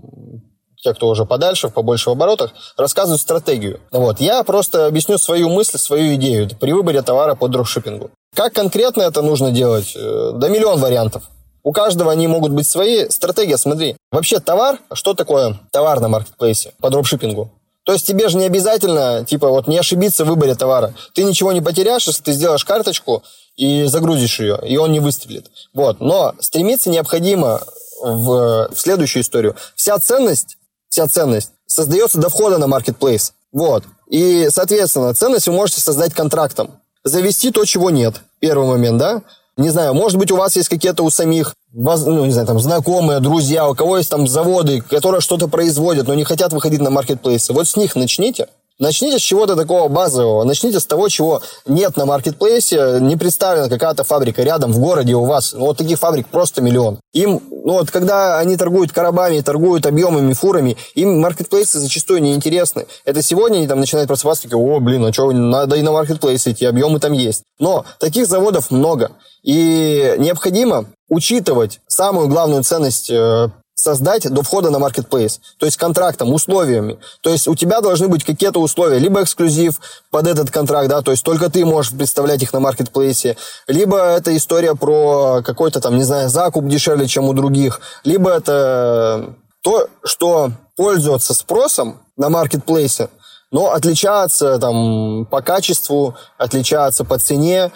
те, 0.83 0.93
кто 0.93 1.07
уже 1.07 1.25
подальше, 1.25 1.69
в 1.69 1.73
побольше 1.73 2.09
оборотах, 2.09 2.51
рассказывают 2.77 3.21
стратегию. 3.21 3.79
Вот. 3.91 4.19
Я 4.19 4.43
просто 4.43 4.85
объясню 4.85 5.17
свою 5.17 5.49
мысль, 5.49 5.77
свою 5.77 6.15
идею 6.15 6.49
при 6.59 6.71
выборе 6.71 7.01
товара 7.01 7.35
по 7.35 7.47
дропшиппингу. 7.47 8.11
Как 8.35 8.53
конкретно 8.53 9.01
это 9.01 9.21
нужно 9.21 9.51
делать? 9.51 9.93
Э, 9.95 10.31
да 10.35 10.49
миллион 10.49 10.79
вариантов. 10.79 11.23
У 11.67 11.73
каждого 11.73 12.13
они 12.13 12.27
могут 12.27 12.53
быть 12.53 12.65
свои. 12.65 13.09
Стратегия, 13.09 13.57
смотри. 13.57 13.97
Вообще 14.09 14.39
товар, 14.39 14.79
что 14.93 15.13
такое 15.13 15.59
товар 15.69 15.99
на 15.99 16.07
маркетплейсе 16.07 16.71
по 16.79 16.89
дропшиппингу? 16.89 17.51
То 17.83 17.91
есть 17.91 18.07
тебе 18.07 18.29
же 18.29 18.37
не 18.37 18.45
обязательно, 18.45 19.25
типа, 19.25 19.49
вот 19.49 19.67
не 19.67 19.77
ошибиться 19.77 20.23
в 20.23 20.29
выборе 20.29 20.55
товара. 20.55 20.93
Ты 21.13 21.25
ничего 21.25 21.51
не 21.51 21.59
потеряешь, 21.59 22.07
если 22.07 22.23
ты 22.23 22.31
сделаешь 22.31 22.63
карточку 22.63 23.21
и 23.57 23.83
загрузишь 23.83 24.39
ее, 24.39 24.57
и 24.65 24.77
он 24.77 24.93
не 24.93 25.01
выстрелит. 25.01 25.51
Вот. 25.73 25.99
Но 25.99 26.35
стремиться 26.39 26.89
необходимо 26.89 27.61
в, 28.01 28.69
в 28.73 28.79
следующую 28.79 29.23
историю. 29.23 29.57
Вся 29.75 29.99
ценность, 29.99 30.57
вся 30.87 31.09
ценность 31.09 31.51
создается 31.65 32.17
до 32.17 32.29
входа 32.29 32.59
на 32.59 32.67
маркетплейс. 32.67 33.33
Вот. 33.51 33.83
И, 34.09 34.47
соответственно, 34.51 35.13
ценность 35.13 35.47
вы 35.47 35.53
можете 35.53 35.81
создать 35.81 36.13
контрактом. 36.13 36.79
Завести 37.03 37.51
то, 37.51 37.65
чего 37.65 37.89
нет. 37.89 38.21
Первый 38.39 38.67
момент, 38.67 38.99
да? 38.99 39.21
Не 39.57 39.69
знаю, 39.69 39.95
может 39.95 40.19
быть, 40.19 40.31
у 40.31 40.35
вас 40.35 40.55
есть 40.55 40.69
какие-то 40.69 41.01
у 41.03 41.09
самих, 41.09 41.55
ну, 41.73 42.25
не 42.25 42.31
знаю, 42.31 42.45
там, 42.45 42.59
знакомые, 42.59 43.19
друзья, 43.19 43.67
у 43.67 43.73
кого 43.73 43.97
есть 43.97 44.09
там 44.09 44.27
заводы, 44.27 44.81
которые 44.81 45.19
что-то 45.19 45.47
производят, 45.47 46.07
но 46.07 46.13
не 46.13 46.23
хотят 46.23 46.53
выходить 46.53 46.79
на 46.79 46.91
маркетплейсы. 46.91 47.53
Вот 47.53 47.67
с 47.67 47.75
них 47.75 47.95
начните. 47.95 48.47
Начните 48.79 49.17
с 49.17 49.21
чего-то 49.21 49.55
такого 49.55 49.87
базового. 49.87 50.43
Начните 50.43 50.79
с 50.79 50.85
того, 50.85 51.09
чего 51.09 51.41
нет 51.65 51.97
на 51.97 52.05
маркетплейсе. 52.05 52.99
Не 53.01 53.15
представлена 53.15 53.69
какая-то 53.69 54.03
фабрика 54.03 54.43
рядом 54.43 54.71
в 54.71 54.79
городе 54.79 55.15
у 55.15 55.25
вас. 55.25 55.53
Ну, 55.53 55.65
вот 55.65 55.77
таких 55.77 55.97
фабрик 55.97 56.27
просто 56.27 56.61
миллион. 56.61 56.99
Им, 57.13 57.41
ну 57.49 57.73
вот, 57.73 57.89
когда 57.89 58.37
они 58.37 58.55
торгуют 58.55 58.91
коробами, 58.91 59.41
торгуют 59.41 59.87
объемами, 59.87 60.33
фурами, 60.33 60.77
им 60.93 61.19
маркетплейсы 61.19 61.79
зачастую 61.79 62.21
не 62.21 62.35
интересны. 62.35 62.85
Это 63.03 63.23
сегодня 63.23 63.57
они 63.57 63.67
там 63.67 63.79
начинают 63.79 64.07
просыпаться, 64.07 64.43
такие, 64.43 64.59
о, 64.59 64.79
блин, 64.79 65.05
а 65.05 65.11
что, 65.11 65.31
надо 65.31 65.75
и 65.75 65.81
на 65.81 65.91
маркетплейс 65.91 66.45
идти, 66.45 66.65
объемы 66.65 66.99
там 66.99 67.13
есть. 67.13 67.43
Но 67.59 67.83
таких 67.99 68.27
заводов 68.27 68.69
много. 68.69 69.11
И 69.41 70.15
необходимо 70.19 70.85
учитывать 71.09 71.79
самую 71.87 72.27
главную 72.27 72.63
ценность 72.63 73.09
э, 73.09 73.49
создать 73.77 74.27
до 74.29 74.41
входа 74.41 74.71
на 74.71 74.79
маркетплейс. 74.79 75.39
То 75.59 75.65
есть 75.67 75.77
контрактом, 75.77 76.33
условиями. 76.33 76.99
То 77.21 77.29
есть 77.29 77.47
у 77.47 77.55
тебя 77.55 77.79
должны 77.79 78.07
быть 78.07 78.23
какие-то 78.23 78.59
условия. 78.59 78.97
Либо 78.97 79.21
эксклюзив 79.21 79.79
под 80.09 80.27
этот 80.27 80.49
контракт, 80.49 80.89
да, 80.89 81.01
то 81.01 81.11
есть 81.11 81.23
только 81.23 81.49
ты 81.49 81.63
можешь 81.63 81.91
представлять 81.91 82.41
их 82.41 82.51
на 82.53 82.59
маркетплейсе. 82.59 83.37
Либо 83.67 83.99
это 83.99 84.35
история 84.35 84.73
про 84.73 85.43
какой-то 85.45 85.79
там, 85.79 85.95
не 85.95 86.03
знаю, 86.03 86.27
закуп 86.29 86.65
дешевле, 86.65 87.07
чем 87.07 87.25
у 87.25 87.33
других. 87.33 87.79
Либо 88.03 88.31
это 88.31 89.35
то, 89.61 89.87
что 90.03 90.51
пользуется 90.75 91.35
спросом 91.35 91.99
на 92.17 92.29
маркетплейсе, 92.29 93.09
но 93.51 93.71
отличается 93.71 94.57
там 94.57 95.27
по 95.27 95.41
качеству, 95.41 96.15
отличается 96.39 97.05
по 97.05 97.19
цене, 97.19 97.71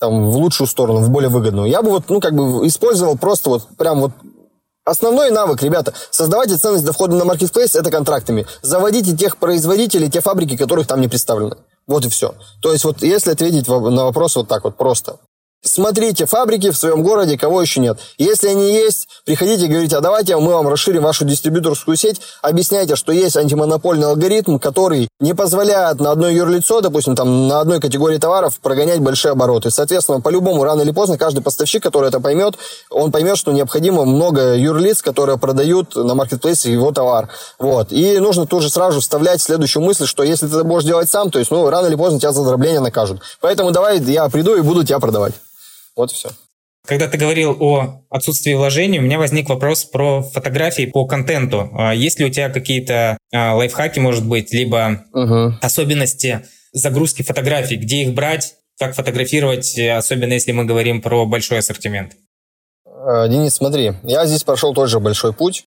там, 0.00 0.30
в 0.30 0.36
лучшую 0.36 0.66
сторону, 0.66 0.98
в 0.98 1.10
более 1.10 1.28
выгодную. 1.28 1.68
Я 1.68 1.80
бы 1.80 1.90
вот, 1.90 2.08
ну, 2.08 2.20
как 2.20 2.34
бы 2.34 2.66
использовал 2.66 3.16
просто 3.16 3.50
вот 3.50 3.68
прям 3.78 4.00
вот 4.00 4.12
Основной 4.84 5.30
навык, 5.30 5.62
ребята, 5.62 5.94
создавайте 6.10 6.56
ценность 6.56 6.84
до 6.84 6.92
входа 6.92 7.14
на 7.14 7.24
маркетплейс– 7.24 7.74
это 7.76 7.90
контрактами. 7.90 8.46
Заводите 8.62 9.16
тех 9.16 9.36
производителей, 9.36 10.10
те 10.10 10.20
фабрики, 10.20 10.56
которых 10.56 10.88
там 10.88 11.00
не 11.00 11.06
представлены. 11.06 11.56
Вот 11.86 12.04
и 12.04 12.08
все. 12.08 12.34
То 12.60 12.72
есть 12.72 12.84
вот 12.84 13.00
если 13.02 13.30
ответить 13.30 13.68
на 13.68 14.04
вопрос 14.04 14.34
вот 14.34 14.48
так 14.48 14.64
вот 14.64 14.76
просто. 14.76 15.18
Смотрите 15.64 16.26
фабрики 16.26 16.72
в 16.72 16.76
своем 16.76 17.04
городе, 17.04 17.38
кого 17.38 17.62
еще 17.62 17.78
нет. 17.78 17.96
Если 18.18 18.48
они 18.48 18.72
есть, 18.72 19.06
приходите 19.24 19.66
и 19.66 19.68
говорите, 19.68 19.96
а 19.96 20.00
давайте 20.00 20.36
мы 20.36 20.54
вам 20.54 20.66
расширим 20.66 21.04
вашу 21.04 21.24
дистрибьюторскую 21.24 21.96
сеть, 21.96 22.20
объясняйте, 22.42 22.96
что 22.96 23.12
есть 23.12 23.36
антимонопольный 23.36 24.08
алгоритм, 24.08 24.58
который 24.58 25.08
не 25.20 25.34
позволяет 25.34 26.00
на 26.00 26.10
одно 26.10 26.28
юрлицо, 26.28 26.80
допустим, 26.80 27.14
там 27.14 27.46
на 27.46 27.60
одной 27.60 27.80
категории 27.80 28.18
товаров 28.18 28.58
прогонять 28.60 28.98
большие 28.98 29.30
обороты. 29.30 29.70
Соответственно, 29.70 30.20
по-любому, 30.20 30.64
рано 30.64 30.82
или 30.82 30.90
поздно, 30.90 31.16
каждый 31.16 31.44
поставщик, 31.44 31.80
который 31.80 32.08
это 32.08 32.18
поймет, 32.18 32.58
он 32.90 33.12
поймет, 33.12 33.38
что 33.38 33.52
необходимо 33.52 34.04
много 34.04 34.56
юрлиц, 34.56 35.00
которые 35.00 35.38
продают 35.38 35.94
на 35.94 36.16
маркетплейсе 36.16 36.72
его 36.72 36.90
товар. 36.90 37.28
Вот. 37.60 37.92
И 37.92 38.18
нужно 38.18 38.46
тоже 38.46 38.68
сразу 38.68 39.00
вставлять 39.00 39.40
следующую 39.40 39.84
мысль, 39.84 40.06
что 40.06 40.24
если 40.24 40.48
ты 40.48 40.56
это 40.56 40.64
будешь 40.64 40.82
делать 40.82 41.08
сам, 41.08 41.30
то 41.30 41.38
есть, 41.38 41.52
ну, 41.52 41.70
рано 41.70 41.86
или 41.86 41.94
поздно 41.94 42.18
тебя 42.18 42.32
за 42.32 42.42
дробление 42.42 42.80
накажут. 42.80 43.20
Поэтому 43.40 43.70
давай 43.70 44.00
я 44.00 44.28
приду 44.28 44.56
и 44.56 44.60
буду 44.60 44.82
тебя 44.82 44.98
продавать. 44.98 45.34
Вот 45.96 46.12
и 46.12 46.14
все. 46.14 46.30
Когда 46.84 47.06
ты 47.06 47.16
говорил 47.16 47.56
о 47.60 48.02
отсутствии 48.10 48.54
вложений, 48.54 48.98
у 48.98 49.02
меня 49.02 49.18
возник 49.18 49.48
вопрос 49.48 49.84
про 49.84 50.22
фотографии 50.22 50.86
по 50.86 51.06
контенту. 51.06 51.70
А 51.74 51.94
есть 51.94 52.18
ли 52.18 52.26
у 52.26 52.28
тебя 52.28 52.48
какие-то 52.48 53.18
а, 53.32 53.54
лайфхаки, 53.54 54.00
может 54.00 54.26
быть, 54.26 54.52
либо 54.52 55.04
угу. 55.12 55.54
особенности 55.62 56.44
загрузки 56.72 57.22
фотографий, 57.22 57.76
где 57.76 58.02
их 58.02 58.14
брать, 58.14 58.54
как 58.78 58.96
фотографировать, 58.96 59.78
особенно 59.78 60.32
если 60.32 60.50
мы 60.50 60.64
говорим 60.64 61.00
про 61.00 61.24
большой 61.24 61.58
ассортимент? 61.58 62.16
А, 62.84 63.28
Денис, 63.28 63.54
смотри, 63.54 63.92
я 64.02 64.26
здесь 64.26 64.42
прошел 64.42 64.74
тоже 64.74 64.98
большой 64.98 65.32
путь. 65.32 65.64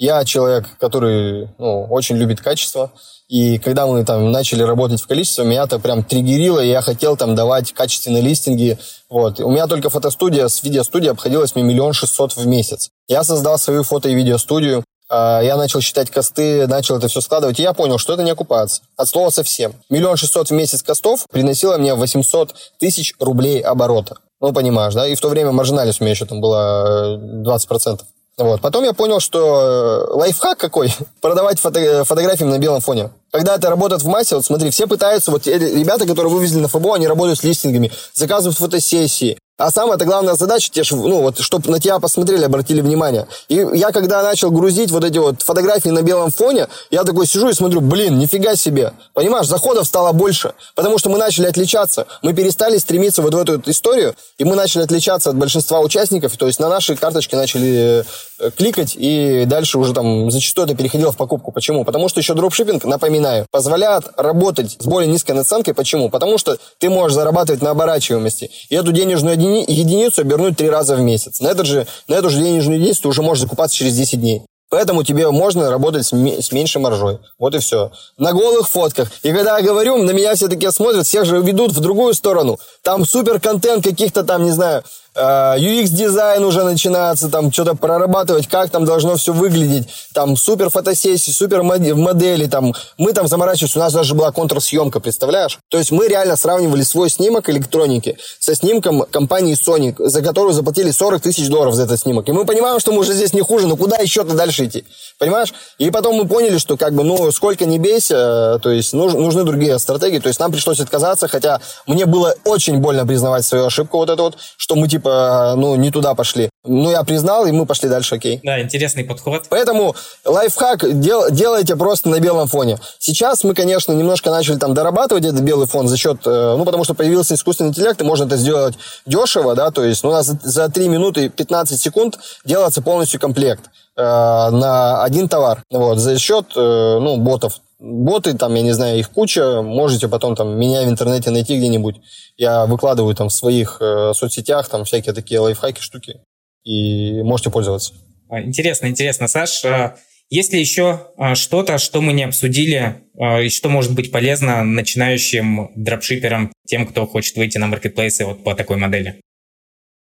Я 0.00 0.24
человек, 0.24 0.64
который 0.78 1.50
ну, 1.58 1.84
очень 1.90 2.16
любит 2.16 2.40
качество. 2.40 2.90
И 3.28 3.58
когда 3.58 3.86
мы 3.86 4.02
там 4.02 4.32
начали 4.32 4.62
работать 4.62 4.98
в 4.98 5.06
количестве, 5.06 5.44
меня 5.44 5.64
это 5.64 5.78
прям 5.78 6.02
триггерило, 6.02 6.58
и 6.58 6.70
я 6.70 6.80
хотел 6.80 7.18
там 7.18 7.34
давать 7.34 7.74
качественные 7.74 8.22
листинги. 8.22 8.78
Вот. 9.10 9.40
У 9.40 9.50
меня 9.50 9.66
только 9.66 9.90
фотостудия 9.90 10.48
с 10.48 10.62
видеостудией 10.62 11.10
обходилась 11.10 11.54
мне 11.54 11.64
миллион 11.64 11.92
шестьсот 11.92 12.34
в 12.34 12.46
месяц. 12.46 12.88
Я 13.08 13.22
создал 13.24 13.58
свою 13.58 13.82
фото- 13.82 14.08
и 14.08 14.14
видеостудию. 14.14 14.84
А, 15.10 15.42
я 15.42 15.58
начал 15.58 15.82
считать 15.82 16.10
косты, 16.10 16.66
начал 16.66 16.96
это 16.96 17.08
все 17.08 17.20
складывать, 17.20 17.60
и 17.60 17.62
я 17.62 17.74
понял, 17.74 17.98
что 17.98 18.14
это 18.14 18.22
не 18.22 18.30
окупается. 18.30 18.80
От 18.96 19.06
слова 19.06 19.28
совсем. 19.28 19.74
Миллион 19.90 20.16
шестьсот 20.16 20.48
в 20.48 20.54
месяц 20.54 20.82
костов 20.82 21.26
приносило 21.30 21.76
мне 21.76 21.94
800 21.94 22.54
тысяч 22.78 23.14
рублей 23.20 23.60
оборота. 23.60 24.16
Ну, 24.40 24.54
понимаешь, 24.54 24.94
да? 24.94 25.06
И 25.06 25.14
в 25.14 25.20
то 25.20 25.28
время 25.28 25.52
маржинальность 25.52 26.00
у 26.00 26.04
меня 26.04 26.12
еще 26.12 26.24
там 26.24 26.40
была 26.40 27.18
20%. 27.18 28.00
Вот. 28.40 28.60
Потом 28.62 28.84
я 28.84 28.94
понял, 28.94 29.20
что 29.20 30.08
э, 30.08 30.14
лайфхак 30.14 30.58
какой– 30.58 30.92
продавать 31.20 31.60
фото 31.60 32.04
фотографии 32.04 32.44
на 32.44 32.58
белом 32.58 32.80
фоне. 32.80 33.10
Когда 33.32 33.56
это 33.56 33.70
работает 33.70 34.02
в 34.02 34.08
массе, 34.08 34.34
вот 34.34 34.44
смотри, 34.44 34.70
все 34.70 34.86
пытаются, 34.86 35.30
вот 35.30 35.46
ребята, 35.46 36.06
которые 36.06 36.32
вывезли 36.32 36.58
на 36.58 36.68
ФБО, 36.68 36.96
они 36.96 37.06
работают 37.06 37.38
с 37.38 37.44
листингами, 37.44 37.92
заказывают 38.14 38.58
фотосессии, 38.58 39.38
а 39.60 39.70
самая 39.70 39.96
это 39.96 40.06
главная 40.06 40.34
задача, 40.36 40.70
те, 40.72 40.82
ну, 40.90 41.20
вот, 41.20 41.38
чтобы 41.38 41.70
на 41.70 41.78
тебя 41.78 41.98
посмотрели, 41.98 42.44
обратили 42.44 42.80
внимание. 42.80 43.26
И 43.48 43.56
я 43.74 43.92
когда 43.92 44.22
начал 44.22 44.50
грузить 44.50 44.90
вот 44.90 45.04
эти 45.04 45.18
вот 45.18 45.42
фотографии 45.42 45.90
на 45.90 46.00
белом 46.00 46.30
фоне, 46.30 46.68
я 46.90 47.04
такой 47.04 47.26
сижу 47.26 47.50
и 47.50 47.52
смотрю, 47.52 47.82
блин, 47.82 48.18
нифига 48.18 48.56
себе. 48.56 48.94
Понимаешь, 49.12 49.46
заходов 49.46 49.86
стало 49.86 50.12
больше, 50.12 50.54
потому 50.74 50.98
что 50.98 51.10
мы 51.10 51.18
начали 51.18 51.44
отличаться. 51.46 52.06
Мы 52.22 52.32
перестали 52.32 52.78
стремиться 52.78 53.20
вот 53.20 53.34
в 53.34 53.38
эту 53.38 53.60
историю, 53.70 54.14
и 54.38 54.44
мы 54.44 54.56
начали 54.56 54.82
отличаться 54.82 55.28
от 55.28 55.36
большинства 55.36 55.80
участников, 55.80 56.38
то 56.38 56.46
есть 56.46 56.58
на 56.58 56.70
наши 56.70 56.96
карточки 56.96 57.34
начали 57.34 58.06
э, 58.38 58.50
кликать, 58.56 58.94
и 58.96 59.44
дальше 59.44 59.78
уже 59.78 59.92
там 59.92 60.30
зачастую 60.30 60.68
это 60.68 60.74
переходило 60.74 61.12
в 61.12 61.18
покупку. 61.18 61.52
Почему? 61.52 61.84
Потому 61.84 62.08
что 62.08 62.20
еще 62.20 62.32
дропшиппинг, 62.32 62.84
напоминаю, 62.84 63.19
позволяет 63.50 64.04
работать 64.16 64.76
с 64.78 64.84
более 64.84 65.10
низкой 65.10 65.32
наценкой. 65.32 65.74
Почему? 65.74 66.10
Потому 66.10 66.38
что 66.38 66.58
ты 66.78 66.90
можешь 66.90 67.14
зарабатывать 67.14 67.62
на 67.62 67.70
оборачиваемости. 67.70 68.50
И 68.68 68.74
эту 68.74 68.92
денежную 68.92 69.34
единицу 69.34 70.22
обернуть 70.22 70.56
три 70.56 70.68
раза 70.70 70.96
в 70.96 71.00
месяц. 71.00 71.40
На, 71.40 71.48
этот 71.48 71.66
же, 71.66 71.86
на 72.08 72.14
эту 72.14 72.30
же 72.30 72.38
денежную 72.38 72.78
единицу 72.78 73.02
ты 73.02 73.08
уже 73.08 73.22
можешь 73.22 73.42
закупаться 73.42 73.76
через 73.76 73.94
10 73.96 74.20
дней. 74.20 74.42
Поэтому 74.70 75.02
тебе 75.02 75.28
можно 75.30 75.68
работать 75.68 76.06
с, 76.06 76.12
с 76.12 76.52
меньшей 76.52 76.80
маржой. 76.80 77.18
Вот 77.40 77.56
и 77.56 77.58
все. 77.58 77.90
На 78.18 78.32
голых 78.32 78.68
фотках. 78.68 79.10
И 79.24 79.32
когда 79.32 79.58
я 79.58 79.64
говорю, 79.64 79.96
на 79.96 80.12
меня 80.12 80.34
все 80.36 80.46
такие 80.46 80.70
смотрят, 80.70 81.06
всех 81.06 81.24
же 81.24 81.40
ведут 81.40 81.72
в 81.72 81.80
другую 81.80 82.14
сторону. 82.14 82.58
Там 82.82 83.04
супер 83.04 83.40
контент 83.40 83.82
каких-то 83.82 84.22
там, 84.22 84.44
не 84.44 84.52
знаю, 84.52 84.84
UX-дизайн 85.16 86.44
уже 86.44 86.62
начинается, 86.62 87.28
там 87.28 87.52
что-то 87.52 87.74
прорабатывать, 87.74 88.46
как 88.46 88.70
там 88.70 88.84
должно 88.84 89.16
все 89.16 89.32
выглядеть, 89.32 89.88
там 90.14 90.36
супер 90.36 90.70
фотосессии, 90.70 91.32
супер 91.32 91.62
модели, 91.62 92.46
там 92.46 92.72
мы 92.96 93.12
там 93.12 93.26
заморачивались, 93.26 93.74
у 93.76 93.80
нас 93.80 93.92
даже 93.92 94.14
была 94.14 94.30
контрсъемка, 94.30 95.00
представляешь? 95.00 95.58
То 95.68 95.78
есть 95.78 95.90
мы 95.90 96.06
реально 96.06 96.36
сравнивали 96.36 96.82
свой 96.82 97.10
снимок 97.10 97.48
электроники 97.50 98.18
со 98.38 98.54
снимком 98.54 99.02
компании 99.10 99.56
Sony, 99.56 99.94
за 99.98 100.22
которую 100.22 100.52
заплатили 100.52 100.92
40 100.92 101.22
тысяч 101.22 101.48
долларов 101.48 101.74
за 101.74 101.82
этот 101.82 101.98
снимок. 101.98 102.28
И 102.28 102.32
мы 102.32 102.44
понимаем, 102.44 102.78
что 102.78 102.92
мы 102.92 103.00
уже 103.00 103.12
здесь 103.12 103.32
не 103.32 103.40
хуже, 103.40 103.66
но 103.66 103.76
куда 103.76 103.96
еще-то 103.96 104.34
дальше 104.34 104.66
идти? 104.66 104.84
Понимаешь? 105.18 105.52
И 105.78 105.90
потом 105.90 106.14
мы 106.14 106.28
поняли, 106.28 106.58
что 106.58 106.76
как 106.76 106.94
бы, 106.94 107.02
ну, 107.02 107.32
сколько 107.32 107.64
не 107.64 107.80
бейся, 107.80 108.60
то 108.62 108.70
есть 108.70 108.92
нуж, 108.92 109.14
нужны 109.14 109.42
другие 109.42 109.76
стратегии, 109.80 110.20
то 110.20 110.28
есть 110.28 110.38
нам 110.38 110.52
пришлось 110.52 110.78
отказаться, 110.78 111.26
хотя 111.26 111.60
мне 111.88 112.06
было 112.06 112.34
очень 112.44 112.78
больно 112.78 113.04
признавать 113.04 113.44
свою 113.44 113.66
ошибку 113.66 113.98
вот 113.98 114.08
это 114.08 114.22
вот, 114.22 114.36
что 114.56 114.76
мы 114.76 114.86
типа, 114.86 114.99
ну, 115.04 115.76
не 115.76 115.90
туда 115.90 116.14
пошли. 116.14 116.50
Ну, 116.64 116.90
я 116.90 117.02
признал, 117.04 117.46
и 117.46 117.52
мы 117.52 117.64
пошли 117.64 117.88
дальше, 117.88 118.16
окей. 118.16 118.40
Да, 118.42 118.60
интересный 118.60 119.04
подход. 119.04 119.46
Поэтому 119.48 119.94
лайфхак 120.24 121.00
дел, 121.00 121.30
делайте 121.30 121.76
просто 121.76 122.08
на 122.10 122.20
белом 122.20 122.48
фоне. 122.48 122.78
Сейчас 122.98 123.44
мы, 123.44 123.54
конечно, 123.54 123.92
немножко 123.92 124.30
начали 124.30 124.56
там 124.56 124.74
дорабатывать 124.74 125.24
этот 125.24 125.40
белый 125.40 125.66
фон 125.66 125.88
за 125.88 125.96
счет, 125.96 126.18
э, 126.26 126.54
ну, 126.56 126.64
потому 126.64 126.84
что 126.84 126.94
появился 126.94 127.34
искусственный 127.34 127.70
интеллект, 127.70 128.00
и 128.00 128.04
можно 128.04 128.24
это 128.24 128.36
сделать 128.36 128.74
дешево, 129.06 129.54
да, 129.54 129.70
то 129.70 129.82
есть 129.84 130.02
ну, 130.02 130.10
у 130.10 130.12
нас 130.12 130.26
за 130.26 130.68
3 130.68 130.88
минуты 130.88 131.28
15 131.28 131.80
секунд 131.80 132.18
делается 132.44 132.82
полностью 132.82 133.20
комплект 133.20 133.64
э, 133.96 134.02
на 134.02 135.02
один 135.02 135.28
товар. 135.28 135.62
Вот, 135.70 135.98
за 135.98 136.18
счет, 136.18 136.46
э, 136.56 136.98
ну, 137.00 137.16
ботов 137.16 137.54
боты, 137.80 138.34
там, 138.34 138.54
я 138.54 138.62
не 138.62 138.72
знаю, 138.72 138.98
их 138.98 139.10
куча, 139.10 139.62
можете 139.62 140.08
потом 140.08 140.36
там 140.36 140.58
меня 140.58 140.82
в 140.82 140.88
интернете 140.88 141.30
найти 141.30 141.56
где-нибудь. 141.56 141.96
Я 142.36 142.66
выкладываю 142.66 143.14
там 143.14 143.28
в 143.28 143.32
своих 143.32 143.78
э, 143.80 144.12
соцсетях 144.14 144.68
там 144.68 144.84
всякие 144.84 145.14
такие 145.14 145.40
лайфхаки, 145.40 145.80
штуки, 145.80 146.20
и 146.64 147.22
можете 147.22 147.50
пользоваться. 147.50 147.94
А, 148.28 148.40
интересно, 148.40 148.86
интересно. 148.86 149.28
Саш, 149.28 149.64
а, 149.64 149.96
есть 150.28 150.52
ли 150.52 150.60
еще 150.60 151.08
а, 151.16 151.34
что-то, 151.34 151.78
что 151.78 152.00
мы 152.00 152.12
не 152.12 152.24
обсудили, 152.24 153.02
и 153.42 153.48
что 153.50 153.68
может 153.68 153.94
быть 153.94 154.12
полезно 154.12 154.62
начинающим 154.62 155.70
дропшиперам, 155.74 156.52
тем, 156.66 156.86
кто 156.86 157.06
хочет 157.06 157.36
выйти 157.36 157.58
на 157.58 157.66
маркетплейсы 157.66 158.24
вот 158.24 158.44
по 158.44 158.54
такой 158.54 158.76
модели? 158.76 159.20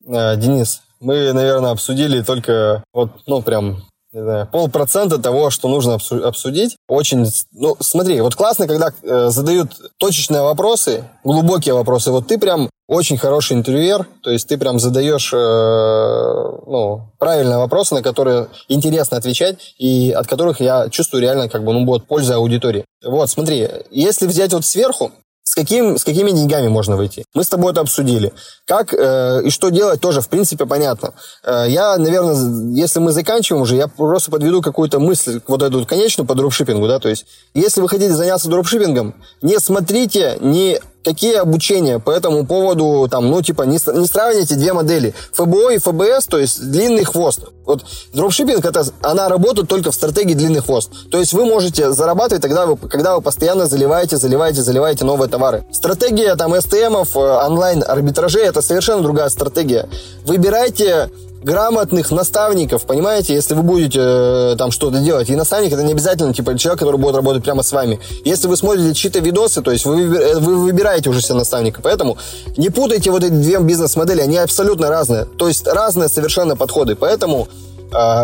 Денис, 0.05 0.81
мы, 0.99 1.33
наверное, 1.33 1.71
обсудили 1.71 2.21
только 2.21 2.83
вот, 2.93 3.21
ну, 3.25 3.41
прям 3.41 3.87
знаю, 4.21 4.47
полпроцента 4.47 5.17
того, 5.17 5.49
что 5.49 5.67
нужно 5.67 5.97
обсудить. 6.23 6.75
Очень, 6.87 7.25
ну, 7.51 7.75
смотри, 7.79 8.21
вот 8.21 8.35
классно, 8.35 8.67
когда 8.67 8.91
э, 9.03 9.29
задают 9.29 9.71
точечные 9.97 10.41
вопросы, 10.41 11.03
глубокие 11.23 11.73
вопросы. 11.73 12.11
Вот 12.11 12.27
ты 12.27 12.37
прям 12.37 12.69
очень 12.87 13.17
хороший 13.17 13.57
интервьюер, 13.57 14.07
то 14.23 14.31
есть 14.31 14.47
ты 14.47 14.57
прям 14.57 14.79
задаешь 14.79 15.31
э, 15.33 15.37
ну, 15.37 17.11
правильные 17.19 17.57
вопросы, 17.57 17.93
на 17.95 18.01
которые 18.01 18.47
интересно 18.69 19.17
отвечать, 19.17 19.75
и 19.77 20.11
от 20.11 20.27
которых 20.27 20.61
я 20.61 20.89
чувствую 20.89 21.21
реально 21.21 21.49
как 21.49 21.65
бы, 21.65 21.73
ну, 21.73 21.85
будет 21.85 22.07
польза 22.07 22.35
аудитории. 22.35 22.85
Вот, 23.03 23.29
смотри, 23.29 23.67
если 23.91 24.25
взять 24.25 24.53
вот 24.53 24.65
сверху, 24.65 25.11
каким, 25.57 25.97
с 25.97 26.03
какими 26.03 26.29
деньгами 26.31 26.67
можно 26.67 26.95
выйти. 26.95 27.25
Мы 27.33 27.43
с 27.43 27.49
тобой 27.49 27.71
это 27.71 27.81
обсудили. 27.81 28.31
Как 28.65 28.93
э, 28.93 29.41
и 29.43 29.49
что 29.49 29.69
делать, 29.69 29.99
тоже, 29.99 30.21
в 30.21 30.29
принципе, 30.29 30.67
понятно. 30.67 31.15
Э, 31.43 31.65
я, 31.67 31.97
наверное, 31.97 32.75
если 32.75 32.99
мы 32.99 33.11
заканчиваем 33.11 33.63
уже, 33.63 33.75
я 33.75 33.87
просто 33.87 34.29
подведу 34.29 34.61
какую-то 34.61 34.99
мысль, 34.99 35.41
вот 35.47 35.63
эту 35.63 35.83
конечную 35.87 36.27
по 36.27 36.35
дропшиппингу, 36.35 36.87
да, 36.87 36.99
то 36.99 37.09
есть, 37.09 37.25
если 37.55 37.81
вы 37.81 37.89
хотите 37.89 38.13
заняться 38.13 38.49
дропшиппингом, 38.49 39.15
не 39.41 39.57
смотрите 39.59 40.37
не 40.41 40.79
какие 41.07 41.35
обучения 41.35 41.99
по 41.99 42.11
этому 42.11 42.45
поводу, 42.45 43.07
там, 43.09 43.29
ну, 43.29 43.41
типа, 43.41 43.63
не, 43.63 43.79
не 43.99 44.07
сравните 44.07 44.55
две 44.55 44.73
модели. 44.73 45.13
ФБО 45.31 45.71
и 45.73 45.77
ФБС, 45.77 46.27
то 46.27 46.37
есть 46.37 46.69
длинный 46.69 47.05
хвост. 47.05 47.39
Вот 47.65 47.85
дропшиппинг, 48.13 48.65
это, 48.65 48.83
она 49.01 49.29
работает 49.29 49.69
только 49.69 49.91
в 49.91 49.95
стратегии 49.95 50.33
длинный 50.33 50.61
хвост. 50.61 50.89
То 51.09 51.19
есть 51.19 51.31
вы 51.33 51.45
можете 51.45 51.91
зарабатывать 51.91 52.41
тогда, 52.41 52.65
вы, 52.65 52.75
когда 52.75 53.15
вы 53.15 53.21
постоянно 53.21 53.67
заливаете, 53.67 54.17
заливаете, 54.17 54.61
заливаете 54.61 55.05
новые 55.05 55.29
товары. 55.29 55.63
Стратегия 55.71 56.35
там 56.35 56.53
STM, 56.53 57.07
э, 57.15 57.45
онлайн-арбитражей, 57.45 58.43
это 58.43 58.61
совершенно 58.61 59.01
другая 59.01 59.29
стратегия. 59.29 59.87
Выбирайте 60.25 61.09
грамотных 61.43 62.11
наставников, 62.11 62.85
понимаете, 62.85 63.33
если 63.33 63.53
вы 63.53 63.63
будете 63.63 63.99
э, 64.01 64.55
там 64.57 64.71
что-то 64.71 64.99
делать. 64.99 65.29
И 65.29 65.35
наставник 65.35 65.71
это 65.71 65.83
не 65.83 65.91
обязательно 65.91 66.33
типа 66.33 66.57
человек, 66.57 66.79
который 66.79 66.97
будет 66.97 67.15
работать 67.15 67.43
прямо 67.43 67.63
с 67.63 67.71
вами. 67.71 67.99
Если 68.25 68.47
вы 68.47 68.57
смотрите 68.57 68.93
чьи-то 68.93 69.19
видосы, 69.19 69.61
то 69.61 69.71
есть 69.71 69.85
вы, 69.85 70.01
э, 70.01 70.39
вы 70.39 70.55
выбираете 70.55 71.09
уже 71.09 71.21
себе 71.21 71.35
наставника. 71.35 71.81
Поэтому 71.81 72.17
не 72.57 72.69
путайте 72.69 73.11
вот 73.11 73.23
эти 73.23 73.33
две 73.33 73.59
бизнес-модели, 73.59 74.21
они 74.21 74.37
абсолютно 74.37 74.89
разные. 74.89 75.25
То 75.25 75.47
есть 75.47 75.67
разные 75.67 76.09
совершенно 76.09 76.55
подходы. 76.55 76.95
Поэтому 76.95 77.47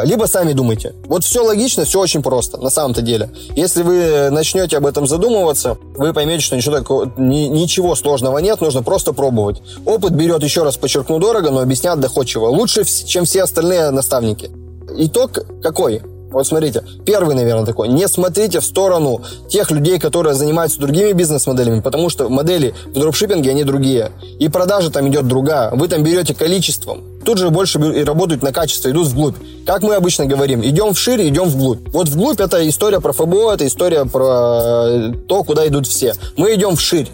либо 0.03 0.25
сами 0.25 0.53
думайте. 0.53 0.93
Вот 1.05 1.23
все 1.23 1.43
логично, 1.43 1.86
все 1.86 1.99
очень 1.99 2.21
просто, 2.21 2.57
на 2.57 2.69
самом-то 2.69 3.01
деле. 3.01 3.29
Если 3.55 3.81
вы 3.81 4.29
начнете 4.29 4.77
об 4.77 4.86
этом 4.86 5.07
задумываться, 5.07 5.77
вы 5.95 6.13
поймете, 6.13 6.43
что 6.43 6.55
ничего, 6.55 6.77
такого, 6.77 7.12
ни, 7.17 7.47
ничего 7.47 7.95
сложного 7.95 8.38
нет, 8.39 8.62
нужно 8.62 8.83
просто 8.83 9.13
пробовать. 9.13 9.62
Опыт 9.86 10.12
берет, 10.12 10.43
еще 10.43 10.63
раз 10.63 10.77
подчеркну, 10.77 11.19
дорого, 11.19 11.51
но 11.51 11.59
объяснят 11.59 11.99
доходчиво. 11.99 12.47
Лучше, 12.47 12.83
чем 12.86 13.25
все 13.25 13.43
остальные 13.43 13.91
наставники. 13.91 14.51
Итог 14.97 15.39
какой? 15.62 16.01
Вот 16.33 16.47
смотрите, 16.47 16.83
первый, 17.05 17.36
наверное, 17.36 17.65
такой. 17.65 17.89
Не 17.89 18.07
смотрите 18.07 18.59
в 18.59 18.65
сторону 18.65 19.21
тех 19.49 19.69
людей, 19.69 19.99
которые 19.99 20.33
занимаются 20.33 20.79
другими 20.79 21.12
бизнес-моделями, 21.12 21.79
потому 21.81 22.09
что 22.09 22.27
модели 22.27 22.73
в 22.88 22.99
дропшиппинге, 22.99 23.51
они 23.51 23.63
другие. 23.63 24.12
И 24.39 24.49
продажа 24.49 24.89
там 24.89 25.07
идет 25.09 25.27
другая. 25.27 25.69
Вы 25.71 25.88
там 25.88 26.03
берете 26.03 26.33
количеством. 26.33 27.03
Тут 27.25 27.38
же 27.38 27.49
больше 27.49 27.79
и 27.79 28.03
работают 28.03 28.43
на 28.43 28.51
качество, 28.51 28.89
идут 28.89 29.07
вглубь. 29.07 29.36
Как 29.65 29.81
мы 29.81 29.95
обычно 29.95 30.25
говорим, 30.25 30.63
идем 30.63 30.93
вширь, 30.93 31.27
идем 31.27 31.45
вглубь. 31.45 31.88
Вот 31.89 32.09
вглубь 32.09 32.39
это 32.39 32.67
история 32.67 32.99
про 32.99 33.13
ФБО, 33.13 33.53
это 33.53 33.65
история 33.65 34.05
про 34.05 34.88
э, 34.88 35.13
то, 35.27 35.43
куда 35.43 35.67
идут 35.67 35.88
все. 35.88 36.13
Мы 36.38 36.53
идем 36.55 36.75
вширь. 36.75 37.09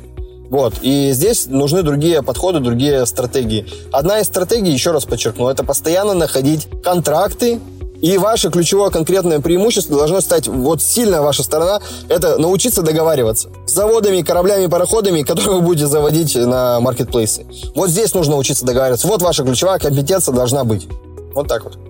Вот. 0.49 0.73
И 0.81 1.11
здесь 1.11 1.45
нужны 1.47 1.83
другие 1.83 2.23
подходы, 2.23 2.59
другие 2.59 3.05
стратегии. 3.05 3.67
Одна 3.91 4.19
из 4.19 4.25
стратегий, 4.25 4.71
еще 4.71 4.91
раз 4.91 5.05
подчеркну, 5.05 5.47
это 5.47 5.63
постоянно 5.63 6.13
находить 6.15 6.67
контракты, 6.83 7.59
и 8.01 8.17
ваше 8.17 8.49
ключевое 8.49 8.89
конкретное 8.89 9.39
преимущество 9.39 9.97
должно 9.97 10.21
стать, 10.21 10.47
вот 10.47 10.81
сильная 10.81 11.21
ваша 11.21 11.43
сторона, 11.43 11.81
это 12.07 12.37
научиться 12.37 12.81
договариваться 12.81 13.49
с 13.65 13.73
заводами, 13.73 14.21
кораблями, 14.21 14.67
пароходами, 14.67 15.21
которые 15.21 15.55
вы 15.55 15.61
будете 15.61 15.87
заводить 15.87 16.35
на 16.35 16.79
маркетплейсы. 16.79 17.45
Вот 17.75 17.89
здесь 17.89 18.13
нужно 18.13 18.37
учиться 18.37 18.65
договариваться. 18.65 19.07
Вот 19.07 19.21
ваша 19.21 19.43
ключевая 19.43 19.79
компетенция 19.79 20.33
должна 20.33 20.63
быть. 20.63 20.87
Вот 21.33 21.47
так 21.47 21.63
вот. 21.63 21.88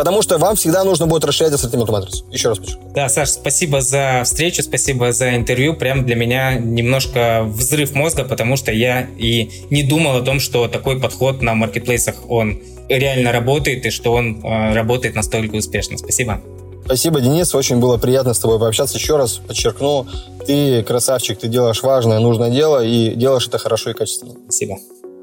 Потому 0.00 0.22
что 0.22 0.38
вам 0.38 0.56
всегда 0.56 0.82
нужно 0.82 1.06
будет 1.06 1.26
расширять 1.26 1.52
ассортимент 1.52 1.90
матрицы. 1.90 2.24
Еще 2.30 2.48
раз 2.48 2.58
почему. 2.58 2.90
Да, 2.94 3.10
Саш, 3.10 3.28
спасибо 3.28 3.82
за 3.82 4.22
встречу, 4.24 4.62
спасибо 4.62 5.12
за 5.12 5.36
интервью. 5.36 5.74
Прям 5.74 6.06
для 6.06 6.16
меня 6.16 6.54
немножко 6.54 7.42
взрыв 7.46 7.92
мозга, 7.92 8.24
потому 8.24 8.56
что 8.56 8.72
я 8.72 9.02
и 9.18 9.50
не 9.68 9.82
думал 9.82 10.16
о 10.16 10.22
том, 10.22 10.40
что 10.40 10.68
такой 10.68 10.98
подход 10.98 11.42
на 11.42 11.52
маркетплейсах, 11.52 12.14
он 12.30 12.62
реально 12.88 13.30
работает 13.30 13.84
и 13.84 13.90
что 13.90 14.14
он 14.14 14.40
э, 14.42 14.72
работает 14.72 15.16
настолько 15.16 15.56
успешно. 15.56 15.98
Спасибо. 15.98 16.40
Спасибо, 16.86 17.20
Денис. 17.20 17.54
Очень 17.54 17.78
было 17.78 17.98
приятно 17.98 18.32
с 18.32 18.38
тобой 18.38 18.58
пообщаться. 18.58 18.96
Еще 18.96 19.18
раз 19.18 19.34
подчеркну, 19.34 20.06
ты 20.46 20.82
красавчик, 20.82 21.38
ты 21.38 21.48
делаешь 21.48 21.82
важное, 21.82 22.20
нужное 22.20 22.48
дело 22.48 22.82
и 22.82 23.14
делаешь 23.14 23.46
это 23.46 23.58
хорошо 23.58 23.90
и 23.90 23.92
качественно. 23.92 24.32
Спасибо. 24.46 24.78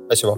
Спасибо. 0.06 0.38